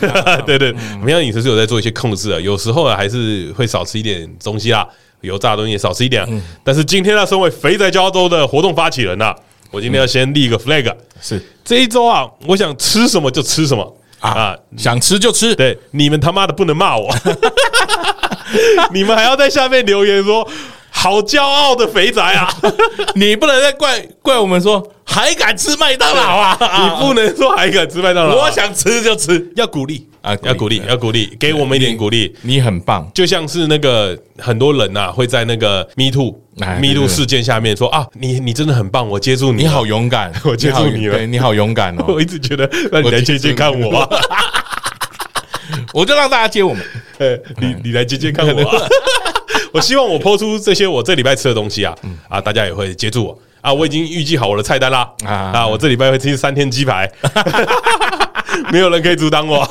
[0.47, 4.87] 对 对，平常饮食是有在做一些控制的，有时候啊还是会少吃一点东西啦，
[5.21, 6.27] 油炸的东西也少吃一点。
[6.65, 9.35] 但是今天呢，身为肥宅胶州的活动发起人呐，
[9.71, 11.43] 我今天要先立一个 flag，是。
[11.65, 13.97] 这一周啊，我想吃什么就吃什么
[14.33, 17.15] 啊，想吃就吃，对，你们他妈的不能骂我。
[18.93, 20.49] 你们还要在下面留言说
[20.99, 22.49] “好骄傲的肥宅啊”，
[23.15, 26.57] 你不能再怪怪我们说还敢吃麦当劳啊？
[26.83, 30.09] 你不能说还敢吃麦当劳，我想吃就吃，要鼓励。
[30.23, 32.35] 啊，要鼓励，要鼓励，给我们一点鼓励。
[32.43, 42.07] 你很棒，就像是那个很多人呐，会在那个 Me Too Me Too 事件下面说啊，你你真的很棒，我接住你，你好勇敢，我接住你了，你好勇敢 哦！
[42.09, 44.09] 我一直觉得，那你来接接看我。
[45.95, 46.85] 我就让大家接我们，
[47.19, 48.89] 呃，你你来接接看我，
[49.73, 51.95] 我希望我抛出这些我这礼拜吃的东西啊，
[52.29, 53.39] 啊，大家也会接住我。
[53.61, 57.11] 啊，我已经预计好我的菜单啦，啊，我这礼拜会吃三天鸡排，
[58.71, 59.67] 没有人可以阻挡我，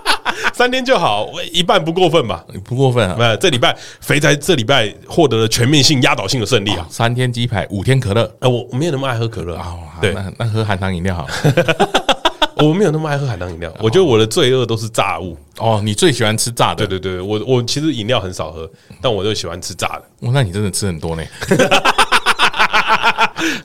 [0.52, 2.44] 三天就好，我一半不过分吧？
[2.62, 12.17] 不过分啊，这礼拜肥宅这礼拜获得了全面性压倒性的胜利啊，三天鸡排，五天可乐，啊，我我没有那么爱喝可乐啊，对，那那喝含糖饮料好了。
[12.58, 15.36] 我没有那么爱喝含糖饮料，我觉得我的罪恶都是炸物。
[15.58, 16.86] 哦，你最喜欢吃炸的？
[16.86, 18.68] 对对对，我我其实饮料很少喝，
[19.00, 20.02] 但我就喜欢吃炸的。
[20.20, 21.22] 哦，那你真的吃很多呢。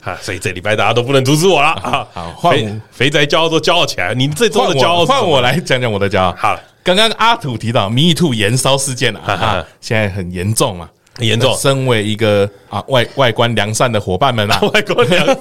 [0.02, 2.06] 啊，所以这礼拜大家都不能阻止我了啊！
[2.12, 6.34] 好，换肥宅骄傲都骄傲起来，你这周的骄傲，换我来讲讲我的骄傲。
[6.38, 11.52] 好，刚刚阿土提到 Me Too 延烧事件啊，现在很严重嘛，很严重。
[11.56, 15.38] 身为一个啊外外观良善的伙伴们啊，外观良善。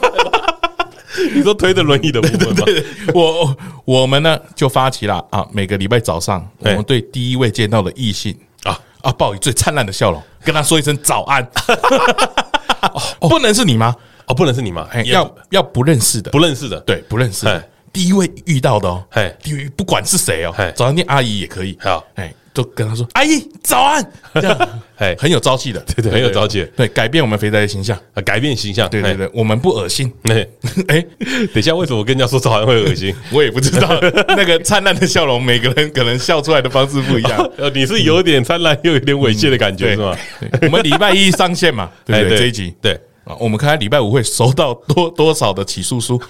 [1.33, 2.65] 你说推着轮椅的部分吗？
[3.13, 11.47] 我我们呢就发起了啊，每个礼拜早上，我们对第一位见到的异性啊啊，报以最灿烂的笑容，跟他说一声早安。
[13.21, 13.95] 不能是你吗？
[14.25, 14.87] 哦，不能是你吗？
[15.05, 17.69] 要要不认识的，不认识的，对，不认识的。
[17.91, 19.03] 第一位遇到的哦，
[19.41, 21.77] 第一位不管是谁哦，早餐店阿姨也可以。
[21.81, 22.33] 好，哎。
[22.53, 30.11] 都跟他说：“阿姨早安。”这样， 哎，很有朝气的，对对，很有朝气，对，改变我们肥宅的形象啊，改变形象，对对对，我们不恶心。
[30.23, 30.47] 哎
[30.87, 33.13] 哎，等一下，为什么我跟人家说早安会恶心？
[33.33, 33.99] 我也不知道。
[34.29, 37.51] 那个灿烂的笑容，每个人可能笑出来的方式不一样。
[37.57, 40.15] 呃，你是有点灿烂，又有点猥亵的感觉，是吗？
[40.61, 42.93] 我们礼拜一上线嘛，对对，这一集对
[43.23, 46.21] 啊，我们看看礼拜五会收到多多少的起诉书。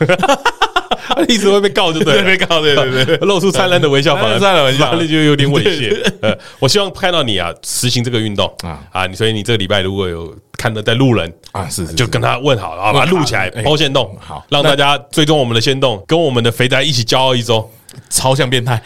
[1.28, 6.04] 一直会被告，就对， 被告，对对对，露出灿烂的微笑，灿烂的微笑，那就有点猥亵。
[6.22, 8.80] 呃，我希望看到你啊，实行这个运动啊。
[8.92, 9.08] 啊！
[9.14, 17.70] 所以你这个礼拜如果有看到在路人啊，是就跟他问好，然后把它录起来，抛线动，好，让大家追踪我们的线动，跟我们的肥宅一起骄傲一周，
[18.10, 18.82] 超像变态。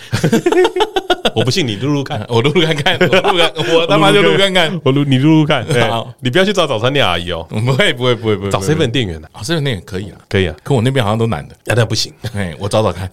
[1.36, 5.66] 我不信你录录看， 我录录看看，我录看， 我他妈就录看看，我录你录录看。
[5.90, 13.10] 好，你不要去找早餐店阿姨哦，不会不会不会不会，找 seven 店员的，啊，seven 店员可以啊，可以啊，可我那边好像都男的，那不行，哎，我找找看，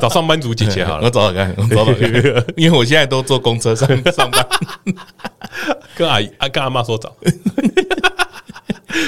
[0.00, 4.46] 找上班族姐姐好了，我找找看，我找找看，因为我现在都坐公车上上班，
[5.96, 7.12] 跟阿姨啊跟阿妈说找。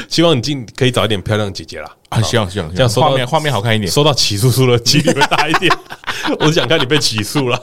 [0.08, 1.90] 希望你进可以找一点漂亮姐姐啦。
[2.08, 2.22] 啊！
[2.22, 5.70] 希望希望这样画面画面好看一点，收到起诉书的几率会大一点。
[6.40, 7.62] 我是想看你被起诉了，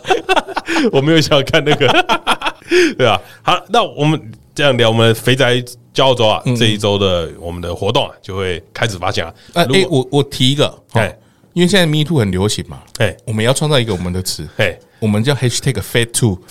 [0.91, 1.88] 我没有想要看那个，
[2.97, 3.22] 对吧？
[3.41, 5.55] 好，那我们这样聊，我们肥宅
[5.93, 9.34] 骄傲周啊，这一周的我们的活动啊，就会开始发现啊。
[9.53, 11.15] 哎，我我提一个，哎，
[11.53, 14.78] 因为现在 Me Too 很流行嘛，哎，我们要创造一个我们的词，哎。
[15.01, 16.38] 我们叫 hashtag fat two，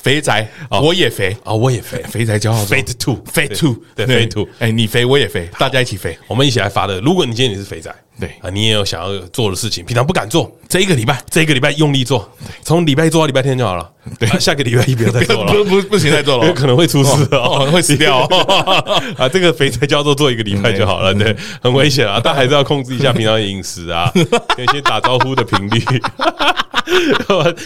[0.00, 1.36] 肥宅，我也肥。
[1.44, 6.98] 啊，我也肥，肥宅骄傲，fat two，fat two，对，fat two，哎，你肥我也肥，大家一起肥，我们一起来发的。
[7.02, 12.28] 如果你今天你是肥宅，对啊，你也有想要做的事情，平常不敢做，这一个礼拜，这一个礼拜用力做，
[12.62, 13.90] 从礼拜一做到礼拜天就好了。
[14.18, 18.20] 对，下个礼拜一不要再做了， 不不不行再做了，有可能会出事哦， 会死掉
[19.18, 19.28] 啊。
[19.28, 25.82] 这个肥宅叫做做一个礼拜就好了，对，很危险啊，但还是要控制一下平常的饮食啊，有一些打招呼的频率。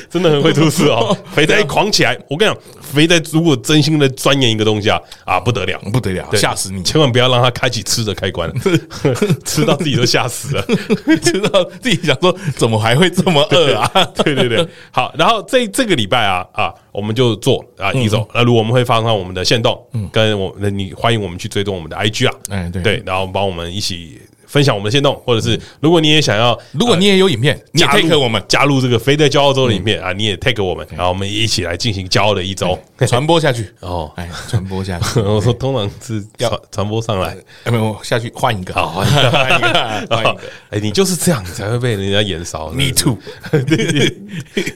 [0.08, 1.14] 真的很会出事哦！
[1.34, 2.62] 肥宅一狂起来，我跟你讲，
[2.92, 6.82] 肥仔如果真心的钻研一个东西啊啊，不得了，不得了，吓死你！
[6.82, 8.52] 千万不要让他开启吃的开关，
[9.44, 10.64] 吃到自己都吓死了，
[11.22, 13.90] 吃到自己想说怎么还会这么饿啊？
[14.24, 19.80] 对对对，好，然后这这个礼拜啊啊，我们就做啊一种，那如果我们会发上我们的限动，
[20.12, 22.82] 跟我那你欢迎我们去追踪我们的 IG 啊，哎对。
[22.82, 24.20] 对，然后帮我们一起。
[24.50, 28.42] 分享我们的行动，或者是如果你也想要，如果你也有影片，你也 tag 我们。
[28.48, 32.76] 加入这个飞在骄傲周的影片啊，你也 take 我们，然后我们一起来进行骄傲的一周
[33.06, 35.20] 传播下去哦，哎，传播下去。
[35.22, 37.36] 我说通常是要传播上来，
[37.66, 39.72] 没有下去换一个，好换一个，换一个，
[40.10, 40.40] 换一个。
[40.70, 42.70] 哎，你就是这样你才会被人家眼烧。
[42.70, 43.18] Me too，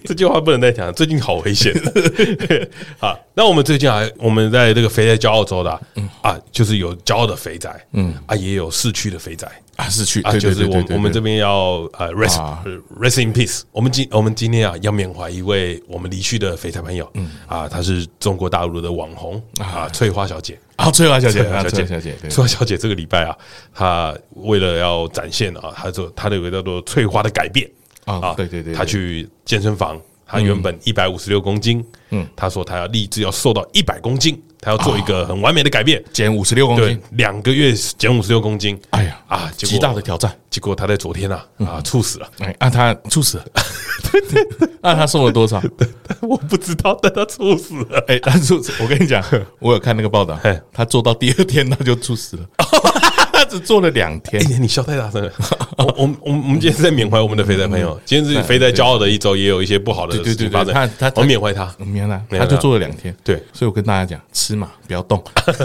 [0.04, 1.74] 这句话不能再讲，最近好危险。
[2.98, 5.80] 好，那我们最近啊，我们在这个肥宅骄傲州的
[6.22, 9.46] 啊，就是有骄傲的肥宅，嗯啊，也有逝去的肥宅。
[9.76, 12.38] 啊，是去啊，就是我我们这边要呃，rest
[13.00, 13.62] rest in peace。
[13.72, 17.30] 我们今我们今天啊，要缅怀一位我们离去的肥宅朋友，嗯。
[17.46, 20.58] 啊，她是中国大陆的网红啊，翠花小姐。
[20.76, 23.36] 啊，翠花小姐，小姐小姐，翠花小姐这个礼拜啊，
[23.72, 27.68] 她为了要展现啊，她做她的有个叫做翠花的改变
[28.04, 34.40] 啊，对对对，她去健身房，她原本一百五十六公斤，嗯，她说她要立志要瘦到一百公斤。
[34.64, 38.80] 他要做一个很完美的改变，减五十六公斤，两个月减五十六公斤。
[38.90, 40.34] 哎呀啊，极大的挑战。
[40.48, 42.28] 结果他在昨天啊啊猝死了。
[42.38, 43.44] 哎，啊他猝死了。
[44.80, 45.60] 那 他瘦了多少？
[46.22, 48.02] 我不知道，但他猝死了。
[48.08, 48.72] 哎，他猝死。
[48.80, 49.22] 我跟你讲，
[49.58, 50.38] 我有看那个报道，
[50.72, 52.46] 他做到第二天他就猝死了。
[53.32, 54.42] 他只做了两天。
[54.42, 55.32] 哎，你笑太大声了。
[55.78, 58.00] 我我我们今天是在缅怀我们的肥仔朋友。
[58.04, 60.72] 今天是肥仔骄傲的一周，也有一些不好的事情发生。
[60.72, 63.14] 他他我缅怀他，缅怀他，他就做了两天。
[63.24, 65.22] 对，所以我跟大家讲，吃嘛，不要动。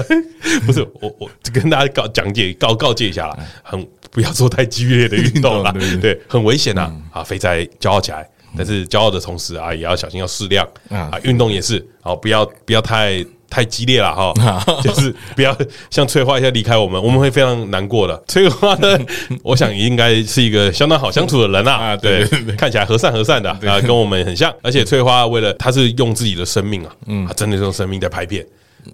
[0.66, 6.91] 不是我我跟大家告讲解告告诫一下啦，很不要做太激烈的运动啦，对，很危险呐。
[7.12, 11.12] 啊，肥仔骄傲起来，但是骄傲的同时啊，也要小心要适量啊。
[11.24, 13.26] 运动也是，好不要不要太。
[13.50, 14.34] 太激烈了哈，
[14.84, 15.56] 就是不要
[15.89, 18.24] 像翠花一下离开我们，我们会非常难过的。
[18.28, 19.00] 翠花呢，
[19.43, 22.26] 我想应该是一个相当好相处的人啊，对，
[22.58, 24.54] 看起来和善和善的啊，跟我们很像。
[24.62, 28.45] 而且翠花为了她是用自己的生命啊，嗯，真的是用生命在拍片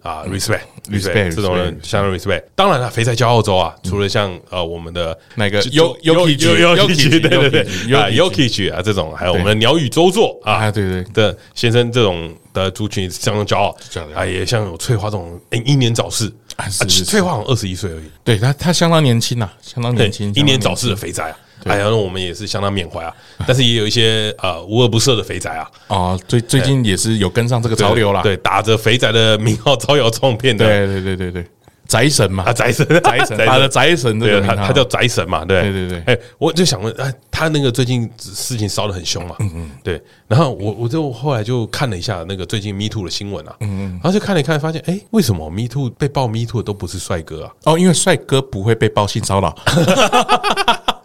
[0.02, 2.44] 啊，respect，respect，这种人相当 respect。
[2.56, 12.34] 当然了，肥仔骄傲州啊，除了像呃我们的那个 Yoki，Yoki，对对对，Yoki 啊这种，还有我们的鸟语周作啊，对对的先生这种。
[12.56, 13.78] 的族群相当骄傲，
[14.16, 23.14] 啊，也像有翠花这种英年早逝，啊，翠花好像二十一岁而已，对他，他相当年轻呐，相当年轻，英年早逝的肥仔啊，哎呀，那我们也是相当缅怀啊，
[23.48, 31.46] 但是也有一些呃无恶不赦的肥宅啊，啊，最最近也是有跟上这个潮流啦，对，打着肥宅的名号招摇撞骗的，对对对对对。
[31.88, 35.62] 宅神嘛，宅神，宅神， 他的宅神这个，他他叫宅神嘛，对。
[35.62, 36.16] 对对对。
[36.16, 40.02] 哎，我就想问，哎，他那个最近事情烧得很凶嘛，嗯嗯，对。
[40.28, 47.52] 然后我我就后来就看了一下那个最近 Me Too 的新闻啊，嗯嗯，然后就看了一看，发现，哎，为什么 Me Too 被爆 Me Too 的都不是帅哥啊？
[47.66, 49.56] 哦，因为帅哥不会被爆性骚扰。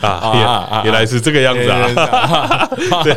[0.00, 2.68] 啊，原来是这个样子啊！
[3.04, 3.14] 对，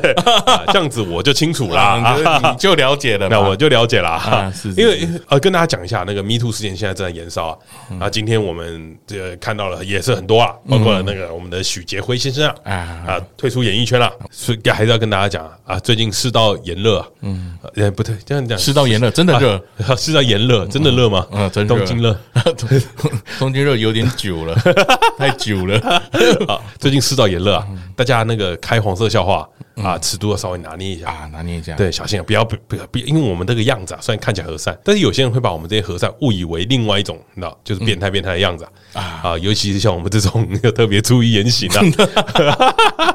[0.67, 1.99] 这样子我就清楚了，
[2.41, 4.51] 你就了解了，那我就了解了。
[4.53, 7.57] 是，因为呃，跟大家讲一下，那个 Me Too 事件现在正在延烧啊。
[8.05, 12.73] 啊，今天我们这个看到了也是很多啊，包括那个我们的许杰辉先生啊，
[13.07, 14.11] 啊，退出演艺圈了。
[14.31, 19.61] 所以还是要跟大家讲啊，最近世道炎热啊，嗯，哎，不对，这样讲，世道炎热真的热，
[19.95, 21.25] 世道炎热真的热吗？
[21.31, 22.17] 啊，东京热，
[23.39, 24.55] 东京热有点久了，
[25.17, 26.03] 太久了。
[26.47, 31.75] 啊，最近世道炎热啊，大家那个开黄色笑话啊，尺度要稍微拿捏一下啊，拿捏一下。
[31.75, 43.14] 对，小心啊，不要不不不，因为我们这个样子啊，虽然看起来和善，但是有些人会把我们这些和善误以为另外一种，你知道，就是变态变态的样子啊啊，尤其是像我们这种 要特别注意言行啊。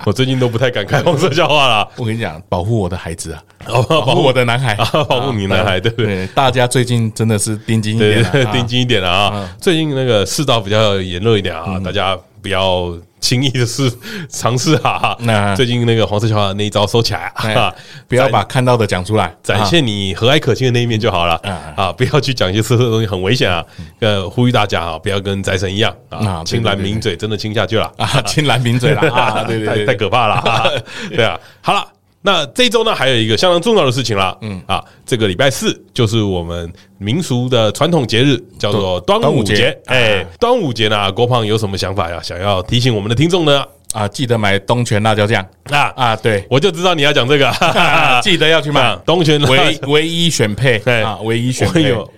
[0.06, 1.88] 我最近都不太敢开 黄色笑话了。
[1.96, 3.42] 我跟你讲，保护我的孩子啊，
[3.88, 4.74] 保护我的男孩，
[5.08, 6.26] 保护你男孩，对不对？
[6.28, 9.48] 大家最近真的是盯紧一点，盯紧一点了啊！
[9.60, 12.96] 最近那个世道比较炎热一点啊，大家不要。
[13.20, 13.92] 轻易的试
[14.30, 17.72] 尝试哈，那最近那个黄色笑话那一招收起来啊，
[18.08, 21.34] 不要把看到的讲出来，展现你和蔼可亲的那一面就好了
[21.76, 23.62] 啊，不要去讲一些色色的东西，很危险啊！
[24.00, 30.82] 呃，呼吁大家啊，不要跟财神一样啊，亲蓝抿嘴，真的亲下去了啊，亲蓝抿嘴了啊，对对， 太可怕了，
[31.14, 31.86] 对啊，好了。
[32.22, 34.36] 那这周呢，还有一个相当重要的事情啦。
[34.42, 34.60] 嗯。
[34.66, 39.76] 啊，这个礼拜四就是我们民俗的传统节日，叫做端午节。
[39.86, 42.20] 哎，端午节呢，郭胖有什么想法呀？
[42.22, 43.64] 想要提醒我们的听众呢？
[43.92, 45.44] 啊，记得买东泉辣椒酱。
[45.70, 45.92] 啊。
[45.96, 46.16] 啊！
[46.16, 47.50] 对，我就知道你要讲这个，
[48.22, 48.94] 记得要去买。
[49.06, 51.02] 东泉唯唯一选配，对。
[51.02, 51.92] 啊，唯一选配。
[51.92, 52.08] 我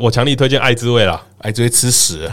[0.00, 2.28] 我强力推荐爱滋味啦，爱滋味吃屎，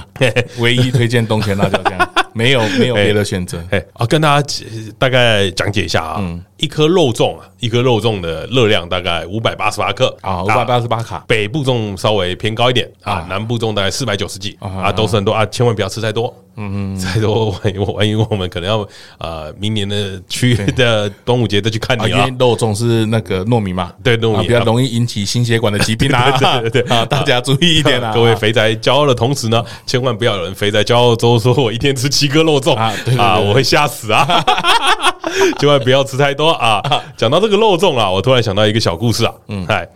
[0.57, 3.61] 唯一推荐东泉辣椒酱， 没有没有别的选择。
[3.69, 4.55] 哎，啊，跟大家
[4.97, 6.39] 大概讲解一下啊。
[6.57, 11.23] 一颗肉粽啊，一颗肉粽的热量大概五百八十八克啊，五百八十八卡。
[11.25, 16.33] 北部粽稍微偏高一点啊，南部粽大概四百九十几啊，都是很多啊，千万不要吃太多。
[16.61, 18.85] 嗯嗯，太多万一万一我们可能要
[19.19, 22.07] 呃，明年的去的端午节再去看你啊。
[22.09, 26.29] 因为肉粽是那个糯米嘛，对糯米比较容易引起心血管的疾病啊。
[26.61, 28.11] 对对对啊， 大家注意一点啊。
[28.13, 32.75] 各位肥宅骄傲的同时呢，千万不要有人肥宅骄傲之后说我一天吃七颗肉粽。
[32.75, 34.25] 啊，我会吓死啊。
[35.59, 36.81] 千万不要吃太多啊！
[37.15, 39.87] 讲到这个肉粽啊，我突然想到一个小故事啊，嗯，嗨，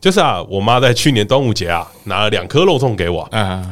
[0.00, 3.64] 就是啊，我妈在去年端午节啊，拿了两颗肉粽给我，嗯，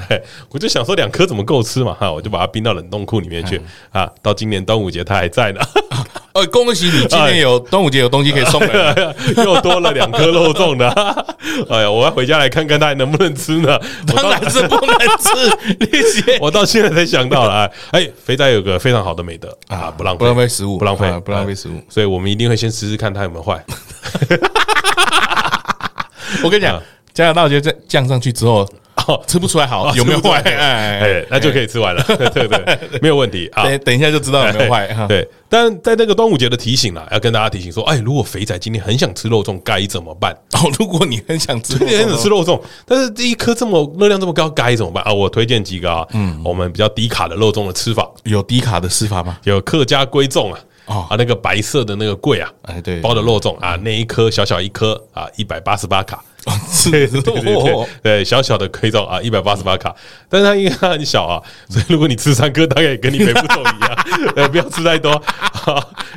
[0.51, 3.61] 我就想说两颗怎么够吃嘛，哈，我就把它冰到冷冻库里面去。
[3.93, 5.61] 啊，到今年端午节它还在呢。
[6.35, 10.89] 哦，恭喜你，今天有端午节有东西可以送了， 又多了两颗肉粽的。
[11.71, 13.79] 哎呀，我要回家来看看它还能不能吃呢？
[14.05, 17.71] 当然是不能吃，那些 我到现在才想到了。
[17.93, 23.65] 哎，肥仔有个非常好的美德啊，不浪费，不浪费食物，不浪费，不浪费食物，所以我们一定会先试试看它有没有坏。
[26.43, 26.83] 我跟你讲，
[27.15, 28.69] 加拿大就酱酱上去之后。
[29.09, 30.41] 哦，吃不出来好有没有坏？
[30.41, 33.65] 哎，那就可以吃完了，对 对， 没有问题啊。
[33.65, 34.87] 等等一下就知道有没有坏。
[35.09, 40.33] 对，但在那个端午节的提醒啦，要跟大家提醒说，哎，如果肥仔今天很想吃肉粽，该怎么办？
[40.53, 45.13] 哦，如果你很想吃，很想吃肉粽，但是这一颗这么热量这么高，该怎么办啊？
[45.13, 49.37] 我推荐几个啊，嗯，我们比较低卡的肉粽的吃法，有低卡的吃法吗？
[49.43, 56.25] 有客家龟粽啊，啊，那个白色的那个柜啊，哎，对，包的肉粽啊，那一颗小小一颗啊，一百八十八卡。
[56.91, 59.95] 对对对对对，小小的可以种啊，一百八十八卡，
[60.29, 64.05] 但是它因为它很小啊， 所以如果你吃三颗，大概也跟你没不走一样，
[64.37, 65.21] 呃，不要吃太多，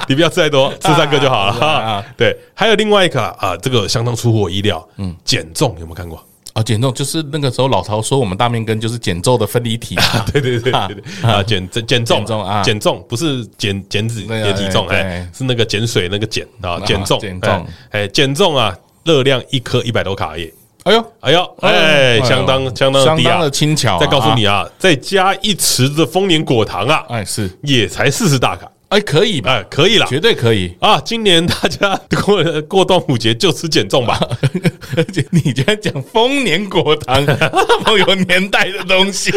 [0.08, 1.54] 你不要吃太多，吃三颗就好了。
[1.54, 2.04] 哈。
[2.18, 6.18] 对，还有另外一个啊，这个相当出乎我意料，嗯，减重有没有看过？
[6.54, 6.64] 啊？
[6.64, 9.96] 减重就是那个时候老曹说我们大面根就是减重的分离体，
[10.34, 18.76] 对对对对对啊，减减重啊，减重不是减减脂减体重，哎，是那个减水那个减啊，减重减重，哎，减重啊。
[19.08, 20.54] 热量一颗一百多卡耶！
[20.84, 23.98] 哎呦，哎呦，哎，相当相当相当的轻巧。
[24.00, 29.52] 再告诉你啊，再加一匙的丰年果糖啊，哎，是也才四十大卡，哎，可以吧？
[29.52, 31.00] 哎，可以了，绝对可以啊！
[31.04, 34.18] 今年大家 过过端午节就吃减重吧。
[34.96, 39.32] 而且你居然讲丰年果糖， 这么有年代的东西，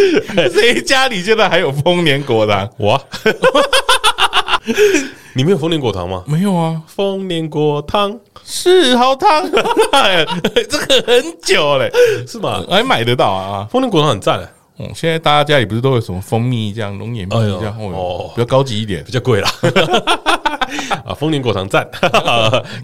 [0.53, 2.69] 谁家里现在还有丰年果糖？
[2.79, 3.01] 我。
[5.35, 6.25] 你没有丰年果糖吗？
[6.27, 11.91] 没有啊，丰年果糖是好糖， 这个很久嘞，
[12.27, 12.65] 是吗？
[12.69, 13.67] 还买得到啊？
[13.71, 14.41] 丰年果糖很赞。
[14.79, 19.51] 嗯，现在大家家里不是都有什么蜂蜜这样、龙眼蜜这样，哦，比较高级一点，比较贵啦。
[21.05, 21.89] 啊，丰年果糖赞，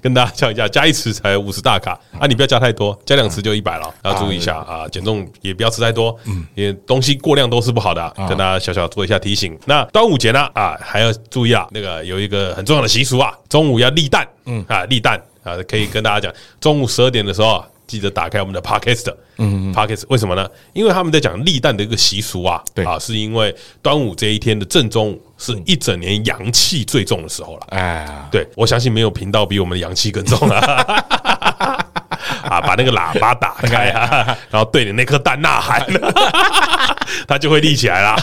[0.02, 4.88] 跟大家讲一下，加一匙才五十大卡啊，你不要加太多，加两匙就一百了，要注意一下啊。
[4.88, 9.58] 减重也不要吃太多，嗯，因为东西过量都是不好的，跟大家小小做一下提醒。
[9.66, 17.64] 那端午节呢啊，还要注意啊，那个有一个很重要的习俗啊，中午要立蛋，嗯啊，立蛋啊，可以跟大家讲，中午十二点的时候。
[17.86, 20.48] 记得打开我们的 Podcast，嗯，Podcast 为什么呢？
[20.72, 27.66] 因为他们在讲立蛋的一个习俗啊，对啊，是因为端午这一天的正中午是一整年阳气最重的时候了。
[27.70, 30.58] 哎，对，我相信没有频道比我们的阳气更重了。
[32.42, 35.84] 啊，把那个喇叭打开啊， 然后对着那颗蛋呐喊，
[37.26, 38.16] 它就会立起来了。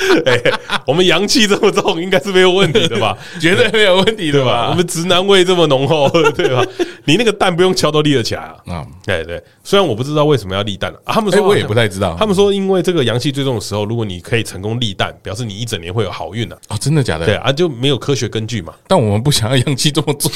[0.26, 0.40] 哎，
[0.86, 3.16] 我们阳气这么重，应该是没有问题的吧？
[3.40, 4.68] 绝对没有问题的吧？
[4.70, 6.64] 我们直男味这么浓厚， 对吧？
[7.04, 8.56] 你那个蛋不用敲都立得起来啊！
[8.66, 9.42] 啊，对对。
[9.64, 12.16] 虽然我不知道为什么要立蛋，他们说我也不太知道。
[12.18, 16.56] 他们说，因为这个阳气最重的时候，如果你可以成功立蛋，表示你一整年会有好运呢。
[16.68, 17.26] 哦，真的假的？
[17.26, 18.72] 对啊，就没有科学根据嘛。
[18.86, 20.30] 但我们不想要阳气这么重。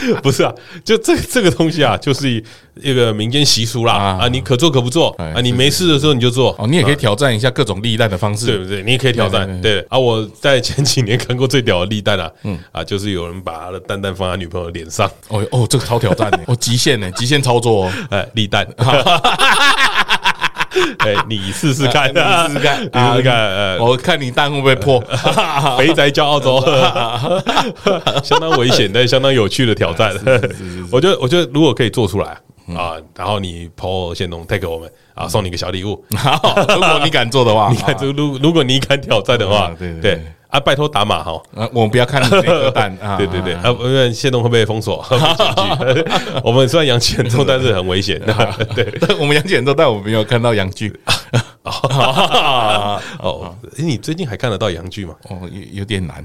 [0.22, 0.52] 不是啊，
[0.84, 2.42] 就这这个东西啊，就是
[2.80, 3.94] 一个民间习俗啦。
[3.94, 6.54] 啊，你可做可不做啊，你没事的时候你就做。
[6.58, 8.82] 哦，你也可以挑战一下各种立蛋的方式，对不对？
[8.82, 9.98] 你也可以挑战，对啊。
[9.98, 12.58] 我在前几年看过最屌的立蛋啊，嗯。
[12.72, 18.66] 啊，就是有人把他的蛋蛋放在女朋友脸上，哦哦，这个超挑战的，哦，极限呢，极限操作， 哎，立蛋。
[21.00, 25.00] 哎，你试试看，你试试看，你试试看， 呃，我看你蛋会不会破？
[25.78, 26.60] 肥宅叫澳洲，
[28.22, 30.12] 相当危险但相当有趣的挑战。
[30.90, 32.36] 我觉得，我觉得如果可以做出来
[32.76, 36.04] 啊，然后你抛先农 take 我们啊，送你个小礼物。
[36.10, 40.22] 如果你敢做的话，你敢做，如如果你敢挑战的话，对对。
[40.48, 41.42] 啊，拜托打码哈！
[41.54, 43.16] 啊，我们不要看那个蛋 啊！
[43.18, 45.04] 对对对，啊，因为限动会被封锁。
[46.42, 48.20] 我们虽然阳气很重，但是很危险。
[48.74, 50.98] 对，我们阳气很重，但我们没有看到阳具。
[51.64, 55.14] 哦，哎，你最近还看得到阳具吗？
[55.28, 56.24] 哦，有有点难。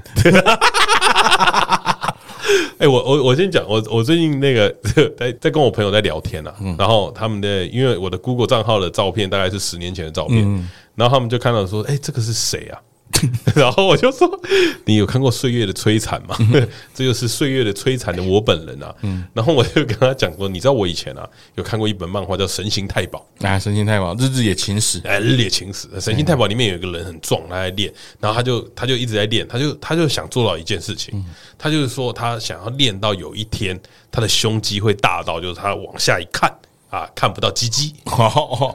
[2.78, 4.72] 哎，我我我先讲，我我最近那个
[5.16, 12.78] 在在跟我朋友在聊天啊，然后他们的因为我的 Google 账号的照片大概是十年前的照片，然后他们就看到说，哎，这个是谁啊？
[13.54, 14.40] 然后我就说
[14.86, 16.36] ：“你有看过《岁月的摧残》吗？
[16.94, 18.94] 这就是《岁月的摧残》的我本人啊。”
[19.34, 31.24] 然后我就跟他讲说：“你知道我以前啊有看过一本漫画叫《神行太保》啊，《神行太保》日日野晴史，哎，日野晴史，《神行太保》里面有一个人很壮，他在练，然后他就他就一直在练，他就他就想做到一件事情，
[31.58, 33.78] 他就是说他想要练到有一天
[34.10, 36.52] 他的胸肌会大到，就是他往下一看。”
[36.92, 37.94] 啊，看不到鸡鸡，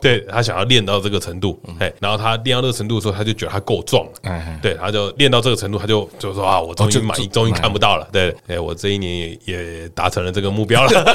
[0.02, 4.12] 对，他想要练到这个程度，哎，然后他练到这个程度的时候，他就觉得他够壮了，
[4.60, 11.04] 对，他就练到这个程度，他就就说啊，我终于满意，终于看不到了，对，哎，我这一年也也达成了这个目标了，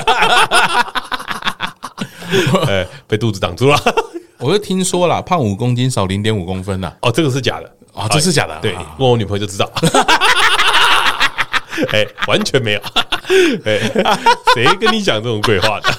[2.69, 3.77] 哎，被肚子挡住了，
[4.39, 9.69] 我就听说了，胖五公斤少零点五公分呐，哦，这个是假的，啊，这是假的，对，问我女朋友就知道，
[11.91, 12.81] 哎，完全没有。
[13.65, 13.79] 哎，
[14.55, 15.91] 谁跟你讲这种鬼话的？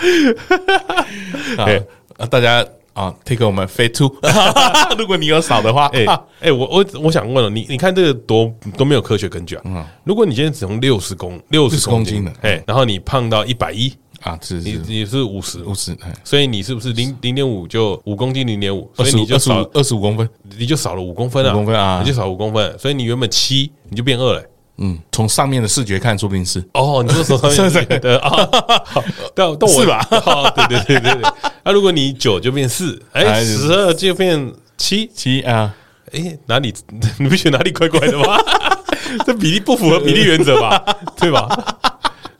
[1.58, 1.82] 哎，
[2.28, 4.10] 大家啊，take 我们 Fat Two，
[4.98, 6.04] 如果你有少的话，哎
[6.40, 9.86] 哎，我我我想问了，你你看这个多都没有科学根据啊。
[10.04, 13.92] 如果你今天只用六十公六十公斤的，哎，然后你胖到一百一
[14.22, 15.62] 啊，是你你是五十。
[15.62, 20.28] 五十，所以你是不是零零点五就五公斤零点五，所以你就少二十五公分，
[20.58, 24.42] 你就少了五公分啊，五公分啊，你就少五公分，所以你原本七，你就变二了。
[24.82, 27.04] 嗯，从上面的视觉看，说不定是哦。
[27.06, 28.48] 你说手上面是的啊，
[29.34, 30.02] 但但我是吧？
[30.56, 31.32] 对对对对对。
[31.62, 35.74] 那如果你九就变四，哎，十二就变七七啊？
[36.12, 36.74] 哎，哪里
[37.20, 38.38] 你不觉得哪里怪怪的吗？
[39.26, 40.82] 这比例不符合比例原则吧？
[41.16, 41.46] 对吧？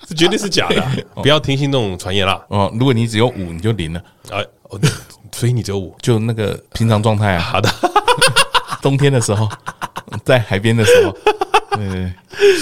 [0.09, 0.83] 这绝对是假的，
[1.17, 2.41] 不要听信那种传言啦。
[2.49, 4.01] 哦，如果你只有五，你就零了。
[4.31, 4.43] 哎，
[5.33, 7.41] 所以你只有五，就那个平常状态啊。
[7.41, 7.69] 好的，
[8.81, 9.47] 冬天的时候，
[10.25, 11.15] 在海边的时候。
[11.77, 12.13] 对，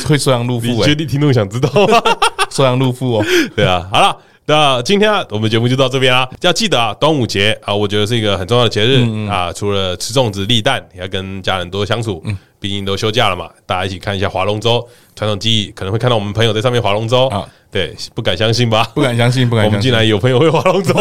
[0.07, 0.67] 会收阳入腹。
[0.67, 2.03] 你绝对听众想知道吗？
[2.51, 3.25] 收阳入腹哦。
[3.57, 6.29] 对啊，好了，那今天我们节目就到这边啦。
[6.41, 9.53] 要记得啊，端午节啊，我觉得是一个很重要的节日啊。
[9.53, 12.23] 除了吃粽子、立蛋，也要跟家人多相处。
[12.25, 14.87] 嗯，毕竟都休假了嘛，大家一起看一下划龙舟。
[15.15, 17.47] 传统技艺可能会看到我们朋友在上面划龙舟啊。
[17.71, 18.85] 对，不敢相信吧？
[18.95, 19.71] 不敢相信，不敢相信。
[19.71, 20.95] 我们竟然有朋友会划龙舟。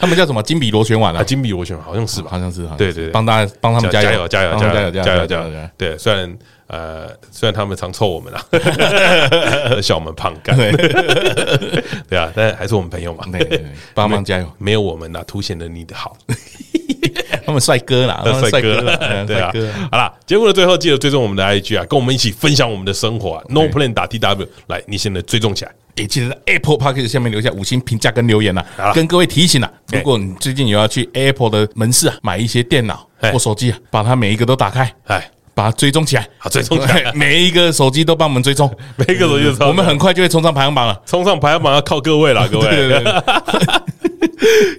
[0.00, 0.40] 他们叫什么？
[0.44, 1.24] 金笔螺旋丸啊？
[1.24, 2.28] 金笔螺旋丸好像是吧？
[2.30, 2.64] 好像是。
[2.76, 5.68] 对对，帮大家帮他们加油，加油，加油，加油，加油，加油！
[5.76, 6.38] 对，虽然。
[6.68, 8.44] 呃，虽然他们常臭我们啊，
[9.82, 10.70] 笑我们胖干，对。
[12.18, 13.24] 啊，但还是我们朋友嘛，
[13.94, 16.16] 帮忙加油，没有我们呐，凸显了你的好，
[17.46, 19.50] 他们帅哥啦，帅哥啦，对啊，
[19.90, 28.62] 好啦，节目的最后记得追踪我们的 IG 啊，跟我们一起分享我们的生活啊，No Plan 打 TW，来，你现在追踪起来，也记得在 Apple Podcast 下面留下五星评价跟留言呐，
[28.94, 35.30] 跟各位提醒啊，如果你最近有要去 Apple 的门市啊买一些电脑或手机啊，把它每一个都打开，哎。
[35.58, 40.96] 把它追踪起来，好追踪起来， 每一个手机都帮我们追踪， 每一个手机都，我们很快就会冲上排行榜了。
[41.04, 43.04] 冲上排行榜要靠各位了， 各位，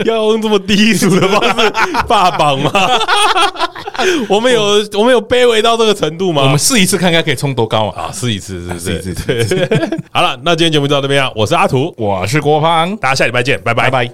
[0.06, 1.70] 要用这么低俗的方式
[2.08, 2.72] 霸榜吗？
[4.30, 4.62] 我们有
[4.94, 6.44] 我们有卑微到这个程度吗？
[6.44, 8.04] 我们试一次看看可以冲多高啊！
[8.04, 9.46] 啊，试一次，试一次，对。
[10.14, 11.30] 好了，那今天节目就到这边啊！
[11.36, 14.10] 我是阿图，我是郭芳，大家下礼拜见，拜拜拜。